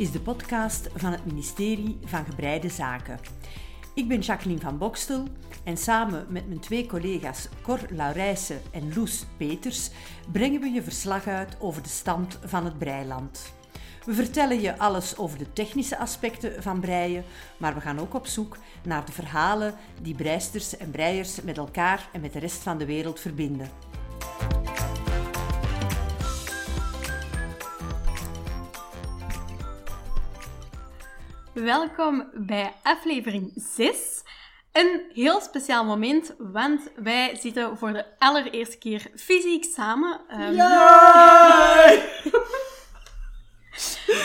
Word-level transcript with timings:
is 0.00 0.12
de 0.12 0.20
podcast 0.20 0.88
van 0.94 1.12
het 1.12 1.26
ministerie 1.26 1.98
van 2.04 2.24
Gebreide 2.24 2.68
Zaken. 2.68 3.18
Ik 3.94 4.08
ben 4.08 4.20
Jacqueline 4.20 4.60
van 4.60 4.78
Bokstel 4.78 5.24
en 5.64 5.76
samen 5.76 6.26
met 6.28 6.48
mijn 6.48 6.60
twee 6.60 6.86
collega's 6.86 7.48
Cor 7.62 7.78
Laurijsen 7.90 8.60
en 8.70 8.94
Loes 8.94 9.24
Peters 9.36 9.90
brengen 10.32 10.60
we 10.60 10.68
je 10.68 10.82
verslag 10.82 11.26
uit 11.26 11.56
over 11.58 11.82
de 11.82 11.88
stand 11.88 12.38
van 12.44 12.64
het 12.64 12.78
breiland. 12.78 13.52
We 14.04 14.14
vertellen 14.14 14.60
je 14.60 14.78
alles 14.78 15.16
over 15.16 15.38
de 15.38 15.52
technische 15.52 15.98
aspecten 15.98 16.62
van 16.62 16.80
breien, 16.80 17.24
maar 17.56 17.74
we 17.74 17.80
gaan 17.80 18.00
ook 18.00 18.14
op 18.14 18.26
zoek 18.26 18.56
naar 18.82 19.04
de 19.04 19.12
verhalen 19.12 19.74
die 20.02 20.14
breisters 20.14 20.76
en 20.76 20.90
breiers 20.90 21.42
met 21.42 21.58
elkaar 21.58 22.08
en 22.12 22.20
met 22.20 22.32
de 22.32 22.38
rest 22.38 22.62
van 22.62 22.78
de 22.78 22.86
wereld 22.86 23.20
verbinden. 23.20 23.89
Welkom 31.60 32.30
bij 32.34 32.72
aflevering 32.82 33.52
6. 33.54 34.22
Een 34.72 35.02
heel 35.12 35.40
speciaal 35.40 35.84
moment, 35.84 36.34
want 36.38 36.90
wij 36.96 37.36
zitten 37.40 37.78
voor 37.78 37.92
de 37.92 38.04
allereerste 38.18 38.78
keer 38.78 39.10
fysiek 39.16 39.64
samen. 39.64 40.20
Um! 40.30 40.56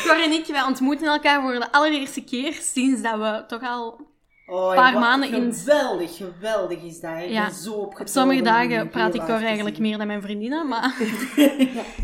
Cor 0.03 0.21
en 0.23 0.31
ik, 0.31 0.45
wij 0.45 0.63
ontmoeten 0.63 1.07
elkaar 1.07 1.41
voor 1.41 1.53
de 1.53 1.71
allereerste 1.71 2.23
keer 2.23 2.53
sinds 2.53 3.01
dat 3.01 3.17
we 3.17 3.43
toch 3.47 3.61
al... 3.61 4.13
Oh, 4.47 4.73
Paar 4.73 4.99
maanden 4.99 5.33
in- 5.33 5.53
Geweldig, 5.53 6.17
geweldig 6.17 6.83
is 6.83 6.99
dat. 6.99 7.17
Ik 7.21 7.29
Ja. 7.29 7.45
ben 7.45 7.55
zo. 7.55 7.73
Op 7.73 8.01
sommige 8.03 8.39
om 8.39 8.45
dagen 8.45 8.89
praat 8.89 9.15
ik 9.15 9.21
te 9.21 9.31
eigenlijk 9.31 9.79
meer 9.79 9.97
dan 9.97 10.07
mijn 10.07 10.21
vriendinnen, 10.21 10.67
maar... 10.67 10.95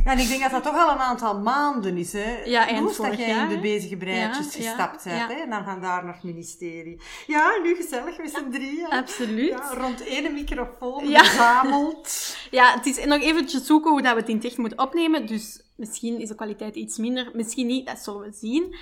Ja, 0.04 0.12
en 0.12 0.20
ik 0.20 0.28
denk 0.28 0.42
dat 0.42 0.52
dat 0.52 0.64
toch 0.64 0.76
al 0.76 0.92
een 0.92 0.98
aantal 1.00 1.40
maanden 1.40 1.98
is, 1.98 2.14
hè? 2.14 2.44
Ja, 2.46 2.82
Loes, 2.82 2.98
dat 2.98 3.18
jij 3.18 3.28
jaar, 3.28 3.44
in 3.44 3.56
de 3.56 3.62
bezige 3.62 3.96
Ja, 3.96 4.12
ja, 4.60 4.68
gestapt 4.70 5.04
bent, 5.04 5.16
ja. 5.18 5.28
hè? 5.28 5.34
En 5.42 5.50
dan 5.50 5.64
vandaar 5.64 6.04
naar 6.04 6.14
het 6.14 6.24
ministerie. 6.24 7.02
Ja, 7.28 7.60
nu 7.64 7.76
gezellig 7.76 8.18
met 8.18 8.30
z'n 8.32 8.50
drieën. 8.50 8.88
Absoluut. 8.90 9.50
Ja, 9.50 9.74
rond 9.74 10.04
één 10.08 10.34
microfoon 10.34 11.06
verzameld. 11.06 12.10
Ja, 12.52 12.74
het 12.74 12.86
is 12.86 13.06
nog 13.06 13.22
eventjes 13.22 13.66
zoeken 13.66 13.92
hoe 13.92 14.02
dat 14.02 14.14
we 14.14 14.20
het 14.20 14.30
in 14.30 14.36
het 14.36 14.46
echt 14.46 14.58
moeten 14.58 14.80
opnemen. 14.80 15.26
Dus 15.26 15.62
misschien 15.76 16.20
is 16.20 16.28
de 16.28 16.36
kwaliteit 16.36 16.76
iets 16.76 16.98
minder, 16.98 17.30
misschien 17.34 17.68
niet, 17.68 17.88
dat 17.88 18.00
zullen 18.00 18.22
we 18.22 18.32
zien. 18.32 18.76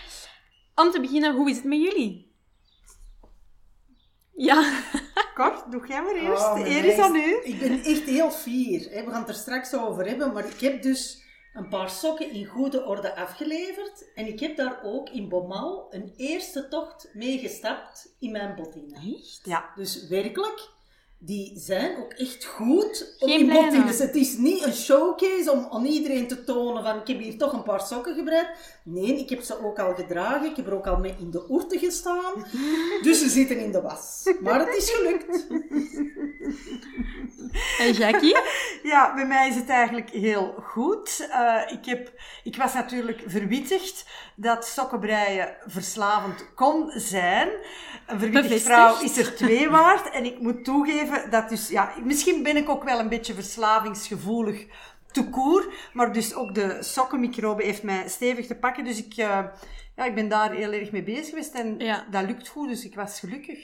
Om 0.75 0.91
te 0.91 0.99
beginnen, 0.99 1.35
hoe 1.35 1.49
is 1.49 1.55
het 1.55 1.65
met 1.65 1.81
jullie? 1.81 2.28
Ja, 4.41 4.81
Kort, 5.33 5.71
doe 5.71 5.87
jij 5.87 6.01
maar 6.01 6.15
eerst. 6.15 6.43
Oh, 6.43 6.59
eer 6.67 6.85
is 6.85 6.97
aan 6.97 7.15
u. 7.15 7.39
Ik 7.43 7.59
ben 7.59 7.83
echt 7.83 8.03
heel 8.03 8.31
fier. 8.31 8.89
hè. 8.91 9.03
We 9.03 9.11
gaan 9.11 9.19
het 9.19 9.29
er 9.29 9.35
straks 9.35 9.73
over 9.73 10.07
hebben. 10.07 10.33
Maar 10.33 10.45
ik 10.45 10.59
heb 10.59 10.81
dus 10.81 11.21
een 11.53 11.69
paar 11.69 11.89
sokken 11.89 12.31
in 12.31 12.45
goede 12.45 12.85
orde 12.85 13.15
afgeleverd. 13.15 14.11
En 14.15 14.27
ik 14.27 14.39
heb 14.39 14.55
daar 14.57 14.79
ook 14.83 15.09
in 15.09 15.29
Bomal 15.29 15.87
een 15.89 16.13
eerste 16.17 16.67
tocht 16.67 17.09
mee 17.13 17.37
gestapt 17.37 18.15
in 18.19 18.31
mijn 18.31 18.55
bottinen. 18.55 18.95
echt? 18.95 19.39
Ja. 19.43 19.69
Dus 19.75 20.07
werkelijk, 20.07 20.69
die 21.21 21.53
zijn 21.55 21.97
ook 21.97 22.13
echt 22.13 22.45
goed 22.45 23.15
om 23.19 23.29
Geen 23.29 23.39
in 23.39 23.45
blijne. 23.45 23.71
bottines. 23.71 23.99
Het 23.99 24.15
is 24.15 24.37
niet 24.37 24.63
een 24.63 24.73
showcase 24.73 25.51
om 25.51 25.67
aan 25.71 25.85
iedereen 25.85 26.27
te 26.27 26.43
tonen 26.43 26.83
van 26.83 26.95
ik 26.99 27.07
heb 27.07 27.19
hier 27.19 27.37
toch 27.37 27.53
een 27.53 27.63
paar 27.63 27.81
sokken 27.81 28.15
gebreid. 28.15 28.47
Nee, 28.83 29.19
ik 29.19 29.29
heb 29.29 29.41
ze 29.41 29.65
ook 29.65 29.79
al 29.79 29.93
gedragen. 29.95 30.49
Ik 30.49 30.55
heb 30.55 30.67
er 30.67 30.73
ook 30.73 30.87
al 30.87 30.97
mee 30.97 31.15
in 31.19 31.31
de 31.31 31.45
oerten 31.49 31.79
gestaan. 31.79 32.45
Dus 33.01 33.19
ze 33.19 33.29
zitten 33.29 33.59
in 33.59 33.71
de 33.71 33.81
was. 33.81 34.33
Maar 34.41 34.59
het 34.67 34.75
is 34.77 34.89
gelukt. 34.91 35.47
En 37.79 37.91
Jackie? 37.91 38.37
Ja, 38.83 39.13
bij 39.15 39.25
mij 39.25 39.47
is 39.49 39.55
het 39.55 39.69
eigenlijk 39.69 40.09
heel 40.09 40.55
goed. 40.63 41.27
Eh, 41.31 41.61
ik, 41.67 41.85
heb, 41.85 42.11
ik 42.43 42.55
was 42.55 42.73
natuurlijk 42.73 43.21
verwittigd 43.25 44.05
dat 44.35 44.65
sokkenbreien 44.67 45.55
verslavend 45.65 46.53
kon 46.55 46.91
zijn. 46.95 47.49
Een 48.07 48.19
verwittigd 48.19 48.63
vrouw 48.63 49.01
is 49.01 49.17
er 49.17 49.35
twee 49.35 49.69
waard. 49.69 50.09
En 50.11 50.25
ik 50.25 50.39
moet 50.39 50.63
toegeven 50.65 51.29
dat 51.29 51.49
dus, 51.49 51.69
ja, 51.69 51.91
misschien 52.03 52.43
ben 52.43 52.57
ik 52.57 52.69
ook 52.69 52.83
wel 52.83 52.99
een 52.99 53.09
beetje 53.09 53.33
verslavingsgevoelig 53.33 54.65
te 55.11 55.29
koer. 55.29 55.73
Maar 55.93 56.13
dus 56.13 56.33
ook 56.33 56.55
de 56.55 56.77
sokkenmicrobe 56.83 57.63
heeft 57.63 57.83
mij 57.83 58.07
stevig 58.07 58.47
te 58.47 58.55
pakken. 58.55 58.83
Dus 58.83 58.97
ik, 59.05 59.13
eh, 59.17 59.39
ja, 59.95 60.05
ik 60.05 60.15
ben 60.15 60.29
daar 60.29 60.51
heel 60.51 60.71
erg 60.71 60.91
mee 60.91 61.03
bezig 61.03 61.29
geweest. 61.29 61.53
En 61.53 61.75
Ja. 61.77 62.05
dat 62.11 62.23
lukt 62.23 62.47
goed, 62.47 62.69
dus 62.69 62.85
ik 62.85 62.95
was 62.95 63.19
gelukkig. 63.19 63.59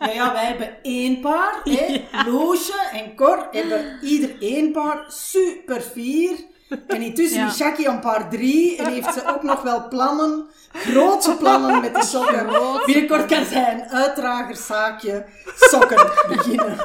Ja, 0.00 0.08
ja, 0.12 0.32
wij 0.32 0.44
hebben 0.44 0.68
één 0.82 1.20
paar. 1.20 1.60
Hè. 1.64 2.04
Loesje 2.30 2.88
en 2.92 3.14
Cor 3.16 3.48
hebben 3.50 3.98
ieder 4.02 4.30
één 4.40 4.72
paar. 4.72 5.04
Super 5.08 5.80
fier. 5.80 6.30
En 6.86 7.02
intussen 7.02 7.38
Ja. 7.40 7.46
is 7.46 7.58
Jackie 7.58 7.88
een 7.88 8.00
paar 8.00 8.30
drie. 8.30 8.76
En 8.76 8.92
heeft 8.92 9.14
ze 9.14 9.34
ook 9.34 9.42
nog 9.42 9.62
wel 9.62 9.88
plannen. 9.88 10.46
Grootse 10.72 11.36
plannen 11.36 11.80
met 11.80 11.94
de 11.94 12.04
sokken. 12.04 12.46
Binnenkort 12.86 13.26
kan 13.26 13.44
zij 13.44 13.72
een 13.72 13.88
uitdragerszaakje 13.90 15.24
sokken 15.56 16.10
beginnen. 16.28 16.76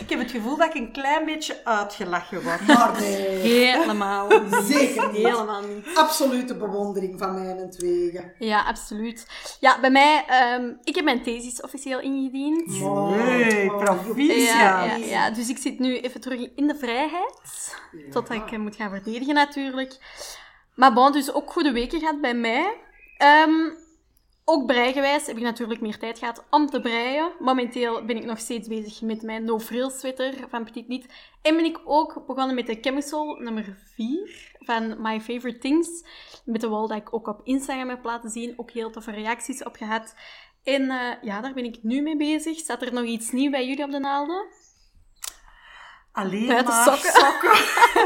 Ik 0.00 0.10
heb 0.10 0.18
het 0.18 0.30
gevoel 0.30 0.56
dat 0.56 0.66
ik 0.66 0.74
een 0.74 0.92
klein 0.92 1.24
beetje 1.24 1.64
uitgelachen 1.64 2.42
word. 2.42 2.66
Maar 2.66 3.00
nee, 3.00 3.38
Helemaal. 3.38 4.30
zeker 4.62 5.12
niet. 5.12 5.26
Helemaal 5.26 5.62
niet. 5.62 5.86
Absolute 5.94 6.56
bewondering 6.56 7.18
van 7.18 7.34
mij 7.34 7.56
en 7.56 7.70
tweeën. 7.70 8.32
Ja, 8.38 8.64
absoluut. 8.64 9.26
Ja, 9.60 9.80
bij 9.80 9.90
mij, 9.90 10.24
ehm, 10.26 10.72
ik 10.84 10.94
heb 10.94 11.04
mijn 11.04 11.22
thesis 11.22 11.60
officieel 11.60 12.00
ingediend. 12.00 12.78
Hey, 13.12 13.66
proficiat. 13.78 14.46
Ja, 14.46 14.84
ja, 14.84 14.96
ja, 14.96 15.30
dus 15.30 15.48
ik 15.48 15.58
zit 15.58 15.78
nu 15.78 15.98
even 15.98 16.20
terug 16.20 16.48
in 16.54 16.66
de 16.66 16.74
vrijheid. 16.74 17.74
Totdat 18.10 18.36
ik 18.36 18.52
eh, 18.52 18.58
moet 18.58 18.76
gaan 18.76 18.90
verdedigen 18.90 19.34
natuurlijk. 19.34 19.96
Maar 20.74 20.92
bon, 20.92 21.12
dus 21.12 21.32
ook 21.32 21.52
goede 21.52 21.72
weken 21.72 21.98
gehad 21.98 22.20
bij 22.20 22.34
mij. 22.34 22.76
Ehm, 23.16 23.70
ook 24.50 24.66
breigewijs 24.66 25.26
heb 25.26 25.36
ik 25.36 25.42
natuurlijk 25.42 25.80
meer 25.80 25.98
tijd 25.98 26.18
gehad 26.18 26.44
om 26.50 26.66
te 26.66 26.80
breien. 26.80 27.32
Momenteel 27.38 28.04
ben 28.04 28.16
ik 28.16 28.24
nog 28.24 28.38
steeds 28.38 28.68
bezig 28.68 29.00
met 29.00 29.22
mijn 29.22 29.44
no-frills 29.44 29.98
sweater 29.98 30.34
van 30.48 30.64
Petit 30.64 30.88
Niet. 30.88 31.06
En 31.42 31.56
ben 31.56 31.64
ik 31.64 31.80
ook 31.84 32.26
begonnen 32.26 32.54
met 32.54 32.66
de 32.66 32.78
Chemical 32.80 33.34
nummer 33.34 33.76
4 33.94 34.56
van 34.58 35.02
My 35.02 35.20
Favorite 35.20 35.58
Things. 35.58 36.04
Met 36.44 36.60
de 36.60 36.68
wall 36.68 36.86
dat 36.86 36.96
ik 36.96 37.14
ook 37.14 37.26
op 37.26 37.40
Instagram 37.44 37.88
heb 37.88 38.04
laten 38.04 38.30
zien. 38.30 38.54
Ook 38.56 38.70
heel 38.70 38.90
toffe 38.90 39.10
reacties 39.10 39.64
op 39.64 39.76
gehad. 39.76 40.14
En 40.62 40.90
eh, 40.90 41.22
ja, 41.22 41.40
daar 41.40 41.54
ben 41.54 41.64
ik 41.64 41.78
nu 41.82 42.02
mee 42.02 42.16
bezig. 42.16 42.58
Staat 42.58 42.82
er 42.82 42.92
nog 42.92 43.04
iets 43.04 43.30
nieuws 43.30 43.50
bij 43.50 43.66
jullie 43.66 43.84
op 43.84 43.90
de 43.90 43.98
naalden? 43.98 44.46
Alleen 46.12 46.46
Buiten 46.46 46.74
maar 46.74 46.84
sokken. 46.84 47.12
sokken. 47.12 47.58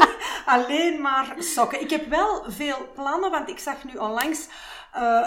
Alleen 0.55 1.01
maar 1.01 1.35
sokken. 1.37 1.81
Ik 1.81 1.89
heb 1.89 2.07
wel 2.07 2.43
veel 2.47 2.91
plannen, 2.93 3.31
want 3.31 3.49
ik 3.49 3.59
zag 3.59 3.83
nu 3.83 3.93
onlangs 3.93 4.47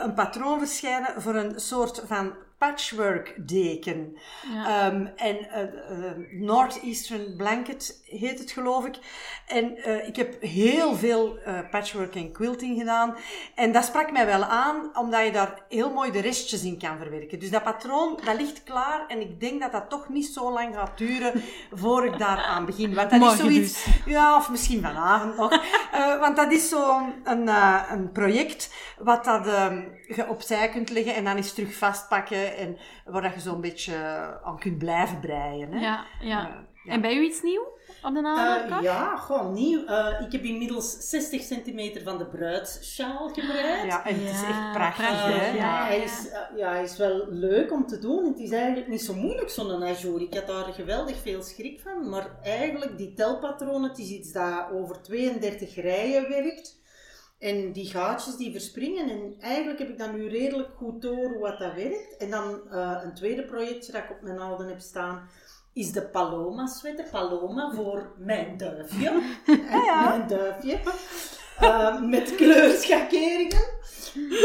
een 0.03 0.15
patroon 0.15 0.59
verschijnen 0.59 1.23
voor 1.23 1.35
een 1.35 1.61
soort 1.61 2.03
van 2.07 2.33
patchwork 2.59 3.35
deken. 3.37 4.17
Ja. 4.53 4.87
Ehm, 4.87 5.07
en 5.17 5.51
eh, 5.51 5.63
eh, 5.63 6.17
Northeastern 6.31 7.37
Blanket 7.37 8.01
heet 8.05 8.39
het, 8.39 8.51
geloof 8.51 8.87
ik. 8.87 8.99
En 9.47 9.77
eh, 9.77 10.07
ik 10.07 10.17
heb 10.17 10.43
heel 10.43 10.97
veel 10.97 11.39
eh, 11.39 11.59
patchwork 11.71 12.15
en 12.15 12.33
quilting 12.33 12.79
gedaan. 12.79 13.17
En 13.55 13.73
dat 13.73 13.85
sprak 13.85 14.13
mij 14.13 14.27
wel 14.27 14.45
aan, 14.45 14.91
omdat 14.95 15.25
je 15.25 15.33
daar 15.33 15.63
heel 15.69 15.93
mooi 15.93 16.11
de 16.11 16.21
restjes 16.21 16.63
in 16.63 16.79
kan 16.79 16.99
verwerken. 16.99 17.39
Dus 17.39 17.51
dat 17.51 17.63
patroon, 17.63 18.21
dat 18.25 18.37
ligt 18.37 18.65
klaar. 18.65 19.05
En 19.09 19.21
ik 19.21 19.41
denk 19.41 19.61
dat 19.61 19.73
dat 19.73 19.91
toch 19.91 20.09
niet 20.09 20.27
zo 20.27 20.53
lang 20.53 20.75
gaat 20.75 20.99
duren 20.99 21.43
voor 21.73 22.05
ik 22.05 22.19
daaraan 22.19 22.67
begin. 22.67 22.95
Want 22.95 23.11
dat 23.11 23.19
Morgen 23.19 23.39
is 23.39 23.43
zoiets... 23.45 23.87
Ja, 24.07 24.37
of 24.37 24.51
misschien 24.51 24.83
vanavond 24.83 25.37
nog. 25.37 25.61
Want 26.21 26.37
dat 26.37 26.53
is 26.53 26.69
zo'n 26.69 27.13
een, 27.25 27.49
een 27.91 28.13
project 28.13 28.75
wat 28.99 29.25
dat, 29.25 29.47
ehm, 29.47 29.83
je 30.09 30.29
opzij 30.29 30.69
kunt 30.69 30.91
leggen 30.91 31.15
en 31.15 31.25
dan 31.25 31.37
eens 31.37 31.53
terug 31.53 31.75
vastpakken. 31.75 32.48
En 32.57 32.77
waar 33.05 33.23
dat 33.23 33.35
je 33.35 33.41
zo'n 33.41 33.61
beetje 33.61 33.95
aan 34.45 34.59
kunt 34.59 34.79
blijven 34.79 35.21
breien. 35.21 35.73
Hè? 35.73 35.81
Ja, 35.81 36.05
ja. 36.21 36.41
Eh, 36.49 36.55
ja. 36.85 36.93
En 36.95 37.01
bij 37.01 37.15
u 37.15 37.23
iets 37.25 37.43
nieuw 37.43 37.67
op 38.03 38.15
de? 38.15 38.19
Eh, 38.67 38.73
Cor? 38.73 38.83
ja, 38.83 39.17
gewoon 39.17 39.53
nieuw. 39.53 39.85
Eh, 39.87 40.21
ik 40.27 40.33
heb 40.33 40.43
inmiddels 40.43 41.09
60 41.09 41.43
centimeter 41.43 42.03
van 42.03 42.19
de 42.19 42.27
bruidssjaal 42.27 43.29
gebreid. 43.29 43.85
Ja, 43.85 44.05
en 44.07 44.15
het 44.15 44.35
is 44.35 44.41
Ja, 44.41 44.49
echt 44.49 44.73
prachtig. 44.73 45.07
prachtig, 45.07 45.41
hè? 45.41 45.47
Eh, 45.47 45.55
ja. 45.55 45.81
ja, 45.81 45.87
hij 45.87 45.99
is, 45.99 46.29
eh, 46.31 46.41
ja, 46.57 46.71
hij 46.71 46.83
is 46.83 46.97
wel 46.97 47.25
leuk 47.29 47.73
om 47.73 47.87
te 47.87 47.99
doen. 47.99 48.25
Het 48.25 48.39
is 48.39 48.51
eigenlijk 48.51 48.89
niet 48.89 49.03
zo 49.03 49.15
moeilijk, 49.15 49.51
zo'n 49.51 49.85
ajour. 49.85 50.21
Ik 50.21 50.35
had 50.35 50.47
daar 50.47 50.65
geweldig 50.73 51.17
veel 51.23 51.43
schrik 51.43 51.81
van. 51.81 52.09
Maar 52.09 52.27
eigenlijk, 52.43 52.99
die 52.99 53.15
telpatronen, 53.15 53.89
het 53.89 53.99
is 53.99 54.11
iets 54.11 54.33
dat 54.33 54.67
over 54.73 55.03
32 55.03 55.75
rijen 55.75 56.29
werkt. 56.29 56.78
En 57.39 57.73
die 57.73 57.87
gaatjes 57.87 58.37
die 58.37 58.53
verspringen. 58.53 59.11
En 59.11 59.35
eigenlijk 59.41 59.79
heb 59.79 59.89
ik 59.89 59.99
dan 59.99 60.15
nu 60.15 60.29
redelijk 60.29 60.69
goed 60.77 61.03
door 61.03 61.29
hoe 61.29 61.39
wat 61.39 61.59
dat 61.59 61.75
werkt. 61.75 62.17
En 62.17 62.31
dan 62.31 62.71
eh, 62.71 63.01
een 63.03 63.15
tweede 63.15 63.45
projectje 63.45 63.93
dat 63.93 64.03
ik 64.03 64.11
op 64.11 64.23
mijn 64.23 64.37
naalden 64.37 64.69
heb 64.69 64.81
staan, 64.81 65.29
is 65.73 65.93
de 65.93 66.03
Paloma 66.03 66.67
sweater. 66.67 67.09
Paloma 67.11 67.71
voor 67.75 68.13
mijn 68.17 68.57
duifje. 68.57 69.23
Mijn 70.09 70.29
duifje. 70.29 70.81
Eh, 71.61 72.01
met 72.03 72.35
kleurschakeringen. 72.35 73.77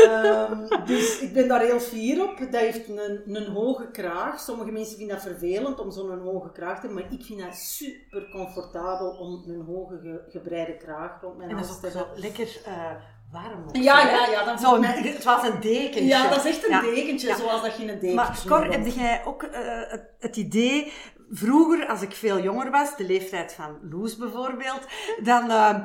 Ehm, 0.07 0.86
dus 0.86 1.19
ik 1.19 1.33
ben 1.33 1.48
daar 1.48 1.62
heel 1.62 1.80
fier 1.80 2.24
op. 2.24 2.38
Dat 2.39 2.62
heeft 2.62 2.88
een, 2.89 3.21
een 3.36 3.45
hoge 3.48 3.92
kraag. 3.92 4.39
Sommige 4.39 4.71
mensen 4.71 4.98
vinden 4.98 5.15
dat 5.15 5.25
vervelend 5.25 5.80
om 5.80 5.92
zo'n 5.92 6.19
hoge 6.19 6.51
kraag 6.51 6.80
te 6.80 6.86
hebben, 6.88 7.04
maar 7.04 7.13
ik 7.19 7.25
vind 7.25 7.39
dat 7.39 7.56
super 7.56 8.30
comfortabel 8.31 9.10
om 9.10 9.44
een 9.48 9.62
hoge 9.65 10.00
ge- 10.01 10.24
gebreide 10.31 10.77
kraag 10.77 11.21
rond 11.21 11.38
mijn 11.38 11.51
hals 11.51 11.69
ook 11.71 11.80
te 11.92 11.98
hebben. 11.98 12.19
lekker 12.21 12.57
eh 12.65 12.92
warm. 13.31 13.63
of 13.68 13.77
Ja, 13.77 14.00
ja, 14.09 14.27
ja, 14.31 14.44
dan 14.45 14.59
Zo, 14.59 14.80
mij- 14.80 15.01
het 15.01 15.24
was 15.24 15.48
een 15.48 15.59
dekentje. 15.62 16.04
Ja, 16.06 16.30
dat 16.30 16.45
is 16.45 16.51
echt 16.51 16.63
een 16.68 16.71
Ja. 16.71 16.81
dekentje, 16.81 17.27
Ja. 17.27 17.36
zoals 17.36 17.62
dat 17.62 17.75
je 17.75 17.83
in 17.83 17.89
een 17.89 18.00
dekentje 18.00 18.16
Maar 18.16 18.44
Cor, 18.48 18.71
heb 18.71 18.86
jij 18.88 19.21
ook 19.25 19.44
eh, 19.44 19.59
het, 19.92 20.04
het 20.19 20.36
idee, 20.38 20.92
vroeger 21.31 21.88
als 21.88 22.01
ik 22.01 22.12
veel 22.12 22.39
jonger 22.39 22.71
was, 22.71 22.98
de 22.98 23.06
leeftijd 23.06 23.54
van 23.54 23.77
Loes 23.89 24.18
bijvoorbeeld, 24.18 24.81
dan 25.24 25.50
eh, 25.51 25.83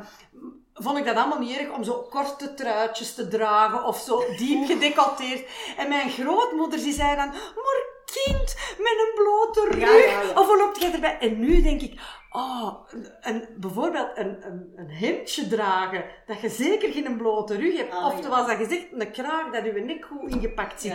vond 0.78 0.98
ik 0.98 1.04
dat 1.04 1.16
allemaal 1.16 1.38
niet 1.38 1.58
erg 1.58 1.70
om 1.70 1.84
zo 1.84 2.06
korte 2.10 2.54
truitjes 2.54 3.14
te 3.14 3.28
dragen 3.28 3.84
of 3.84 3.98
zo 3.98 4.24
diep 4.36 4.66
gedecolleteerd. 4.66 5.48
En 5.76 5.88
mijn 5.88 6.10
grootmoeder 6.10 6.78
die 6.78 6.92
zei 6.92 7.16
dan, 7.16 7.28
maar 7.28 7.97
kind, 8.12 8.56
met 8.78 8.92
een 8.98 9.12
blote 9.14 9.66
rug, 9.70 9.80
Ja, 9.80 10.12
ja, 10.12 10.20
ja. 10.22 10.28
of 10.40 10.46
wat 10.46 10.58
loopt 10.58 10.80
jij 10.80 10.92
erbij? 10.92 11.16
En 11.20 11.38
nu 11.40 11.62
denk 11.62 11.80
ik, 11.82 12.00
oh, 12.30 12.74
een, 13.20 13.48
bijvoorbeeld 13.56 14.08
een, 14.14 14.36
een, 14.46 14.72
een 14.76 14.90
hemdje 14.90 15.48
dragen, 15.48 16.04
dat 16.26 16.40
je 16.40 16.48
zeker 16.48 16.92
geen 16.92 17.16
blote 17.16 17.56
rug 17.56 17.76
hebt. 17.76 17.92
Ah, 17.94 18.06
of 18.06 18.16
ja. 18.16 18.22
zoals 18.22 18.46
dat 18.46 18.56
gezegd, 18.56 18.86
een 18.92 19.10
kraag 19.12 19.50
dat 19.52 19.64
je 19.64 19.72
nek 19.72 20.04
goed 20.04 20.30
ingepakt 20.34 20.80
zit. 20.80 20.92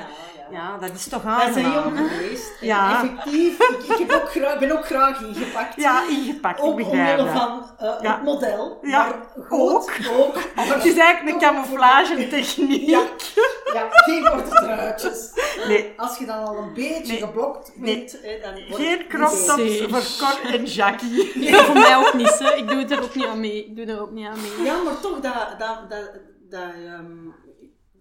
Ja, 0.51 0.77
dat 0.77 0.89
is 0.93 1.07
toch 1.07 1.23
Wij 1.23 1.51
zijn 1.51 1.65
aangenaam. 1.65 1.95
jong 1.97 2.09
geweest. 2.11 2.51
Ja. 2.61 3.03
Effectief, 3.03 3.59
ik, 3.69 3.83
ik 3.83 3.97
heb 4.07 4.11
ook 4.21 4.29
graag, 4.29 4.59
ben 4.59 4.71
ook 4.71 4.85
graag 4.85 5.21
ingepakt. 5.21 5.75
Ja, 5.75 6.03
ingepakt, 6.09 6.59
ik 6.59 6.65
Ook 6.65 6.75
begrijp 6.75 7.19
omwille 7.19 7.33
dat. 7.39 7.41
van 7.41 8.01
Ja. 8.01 8.13
het 8.15 8.23
model. 8.23 8.77
Ja, 8.81 9.05
maar 9.05 9.45
goed, 9.47 10.09
ook. 10.17 10.35
Het 10.73 10.85
is 10.85 10.97
eigenlijk 10.97 11.35
een 11.35 11.41
camouflage-techniek. 11.49 12.89
Ja, 12.89 13.01
ja, 13.73 13.87
geen 14.07 14.23
korte 14.23 14.49
truitjes. 14.49 15.29
Nee, 15.67 15.93
Als 15.97 16.17
je 16.17 16.25
dan 16.25 16.45
al 16.45 16.57
een 16.57 16.73
beetje 16.73 17.11
Nee. 17.13 17.21
geblokt 17.21 17.71
Nee. 17.75 17.95
bent, 17.97 18.17
hè, 18.21 18.39
dan 18.41 18.53
wordt 18.53 18.83
geen 18.83 18.97
het 18.97 19.07
crop 19.07 19.31
niet 19.31 19.45
tops 19.47 19.57
Nee. 19.61 19.87
voor 19.89 20.27
Cor 20.27 20.53
en 20.53 20.65
Jackie. 20.65 21.31
Nee, 21.35 21.55
voor 21.55 21.75
mij 21.79 21.95
ook 21.95 22.13
niet, 22.13 22.39
hè. 22.39 22.53
Ik 22.53 22.67
doe 22.67 22.85
er 22.85 23.03
ook 23.03 23.15
niet 23.15 23.25
aan 23.25 23.39
mee. 23.39 23.65
Ik 23.65 23.75
doe 23.75 23.85
er 23.85 24.01
ook 24.01 24.11
niet 24.11 24.27
aan 24.27 24.37
mee. 24.41 24.65
Ja, 24.65 24.81
maar 24.81 24.99
toch 24.99 25.19
dat, 25.19 25.33
dat, 25.59 25.89
dat, 25.89 26.11
dat, 26.49 26.61
ehm, 26.85 27.15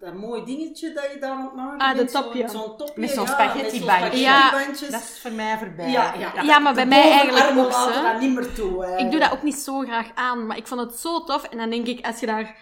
dat 0.01 0.15
mooi 0.15 0.45
dingetje 0.45 0.93
dat 0.93 1.09
je 1.13 1.19
daar 1.21 1.31
aan 1.31 1.43
het 1.45 1.55
maken 1.55 2.01
Ah, 2.01 2.23
topje. 2.23 2.49
Zo'n 2.49 2.77
topje. 2.77 3.01
Met 3.01 3.11
zo'n 3.11 3.25
ja, 3.27 3.33
spaghettibandje. 3.33 4.19
Ja. 4.21 4.39
spaghettibandjes. 4.39 4.91
Dat 4.91 5.01
is 5.01 5.19
voor 5.21 5.33
mij 5.33 5.59
voorbij. 5.59 5.91
Ja, 5.91 6.15
ja. 6.19 6.43
Ja, 6.43 6.59
maar 6.59 6.75
bij 6.75 6.87
mij 6.87 7.11
eigenlijk 7.11 7.59
ook, 7.59 7.71
laten 7.73 7.95
hè. 7.95 8.13
dat 8.13 8.21
niet 8.21 8.35
meer 8.35 8.53
toe. 8.55 8.87
Ik 8.99 9.11
doe 9.11 9.21
dat 9.21 9.33
ook 9.33 9.43
niet 9.43 9.55
zo 9.55 9.81
graag 9.81 10.07
aan, 10.15 10.47
maar 10.47 10.57
ik 10.57 10.67
vond 10.67 10.81
het 10.81 10.95
zo 10.97 11.25
tof. 11.25 11.45
En 11.45 11.59
dan 11.59 11.71
denk 11.71 11.87
ik, 11.87 12.07
als 12.07 12.21
je 12.21 12.27
daar 12.27 12.57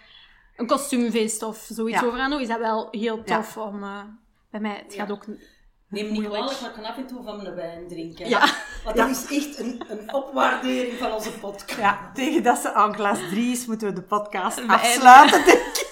een 0.61 0.67
kostuumfeest 0.67 1.43
of 1.43 1.67
zoiets 1.71 2.01
Ja. 2.01 2.07
over 2.07 2.19
aan 2.21 2.31
doet, 2.31 2.41
is 2.41 2.49
dat 2.49 2.59
wel 2.59 2.89
heel 2.91 3.21
Ja. 3.25 3.37
tof 3.37 3.57
om... 3.57 3.83
eh, 3.83 3.99
bij 4.51 4.61
mij, 4.61 4.83
het 4.85 4.95
Ja. 4.95 5.01
gaat 5.01 5.11
ook... 5.11 5.25
Neem 5.89 6.13
niet 6.13 6.25
kwalijk, 6.25 6.61
maar 6.61 6.71
ik 6.71 6.77
kan 6.77 6.85
af 6.85 6.97
en 6.97 7.07
toe 7.07 7.23
van 7.23 7.37
mijn 7.43 7.55
wijn 7.55 7.89
drinken. 7.89 8.29
Ja. 8.29 8.45
Want 8.85 8.97
dat 8.97 9.09
is 9.09 9.25
echt 9.37 9.59
een, 9.59 9.83
een 9.89 10.15
opwaardering 10.15 10.93
van 10.99 11.13
onze 11.13 11.31
podcast. 11.31 11.77
Ja, 11.79 12.11
tegen 12.15 12.43
dat 12.43 12.59
ze 12.59 12.73
aan 12.73 12.93
klas 12.95 13.19
3 13.31 13.53
is, 13.53 13.67
moeten 13.67 13.89
we 13.89 13.95
de 13.95 14.03
podcast 14.03 14.61
afsluiten, 14.67 15.45
denk 15.45 15.59
ik. 15.59 15.89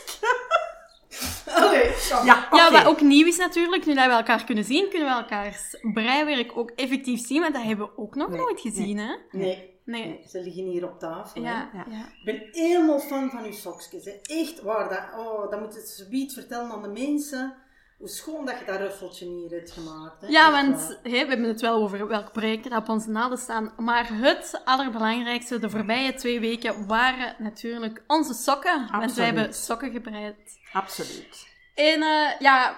Allee. 1.62 1.90
Ja. 2.24 2.48
Ja, 2.50 2.70
wat 2.72 2.84
ook 2.84 3.00
nieuw 3.00 3.26
is 3.26 3.36
natuurlijk, 3.36 3.86
nu 3.86 3.94
dat 3.94 4.04
we 4.06 4.10
elkaar 4.12 4.44
kunnen 4.44 4.64
zien, 4.64 4.88
kunnen 4.90 5.08
we 5.08 5.14
elkaars 5.14 5.76
breiwerk 5.92 6.56
ook 6.58 6.70
effectief 6.70 7.26
zien, 7.26 7.40
want 7.40 7.54
dat 7.54 7.62
hebben 7.62 7.86
we 7.86 7.96
ook 7.98 8.14
nog 8.14 8.28
Nee, 8.28 8.38
nooit 8.38 8.60
gezien, 8.60 8.98
hè? 8.98 9.14
Nee, 9.30 9.77
Nee. 9.88 10.24
ze 10.28 10.42
liggen 10.42 10.64
hier 10.64 10.84
op 10.84 10.98
tafel. 10.98 11.42
Ja. 11.42 11.70
Ik 11.72 12.24
ben 12.24 12.48
helemaal 12.52 12.98
fan 12.98 13.30
van 13.30 13.44
uw 13.44 13.52
sokjes. 13.52 14.04
Hè. 14.04 14.12
Echt 14.22 14.60
waar. 14.62 14.88
Dat, 14.88 15.26
oh, 15.26 15.50
dat 15.50 15.60
moet 15.60 15.74
je 15.74 16.04
zoiets 16.04 16.34
vertellen 16.34 16.70
aan 16.70 16.82
de 16.82 16.88
mensen. 16.88 17.54
Hoe 17.98 18.08
schoon 18.08 18.46
dat 18.46 18.58
je 18.58 18.64
dat 18.64 18.76
ruffeltje 18.76 19.26
hier 19.26 19.50
hebt 19.50 19.70
gemaakt. 19.70 20.20
Hè. 20.20 20.26
Ja, 20.28 20.50
want 20.50 20.98
we 21.02 21.10
hebben 21.10 21.42
het 21.42 21.60
wel 21.60 21.82
over 21.82 22.08
welk 22.08 22.32
project 22.32 22.70
dat 22.70 22.78
op 22.78 22.88
onze 22.88 23.10
naden 23.10 23.38
staan. 23.38 23.72
Maar 23.76 24.08
het 24.12 24.60
allerbelangrijkste 24.64 25.58
de 25.58 25.70
voorbije 25.70 26.14
twee 26.14 26.40
weken 26.40 26.86
waren 26.86 27.34
natuurlijk 27.38 28.02
onze 28.06 28.34
sokken. 28.34 28.76
Want 28.78 28.90
Absoluut. 28.90 29.14
wij 29.14 29.24
hebben 29.24 29.54
sokken 29.54 29.90
gebreid. 29.92 30.58
Absoluut. 30.72 31.46
En 31.74 32.02
eh, 32.02 32.40
ja, 32.40 32.76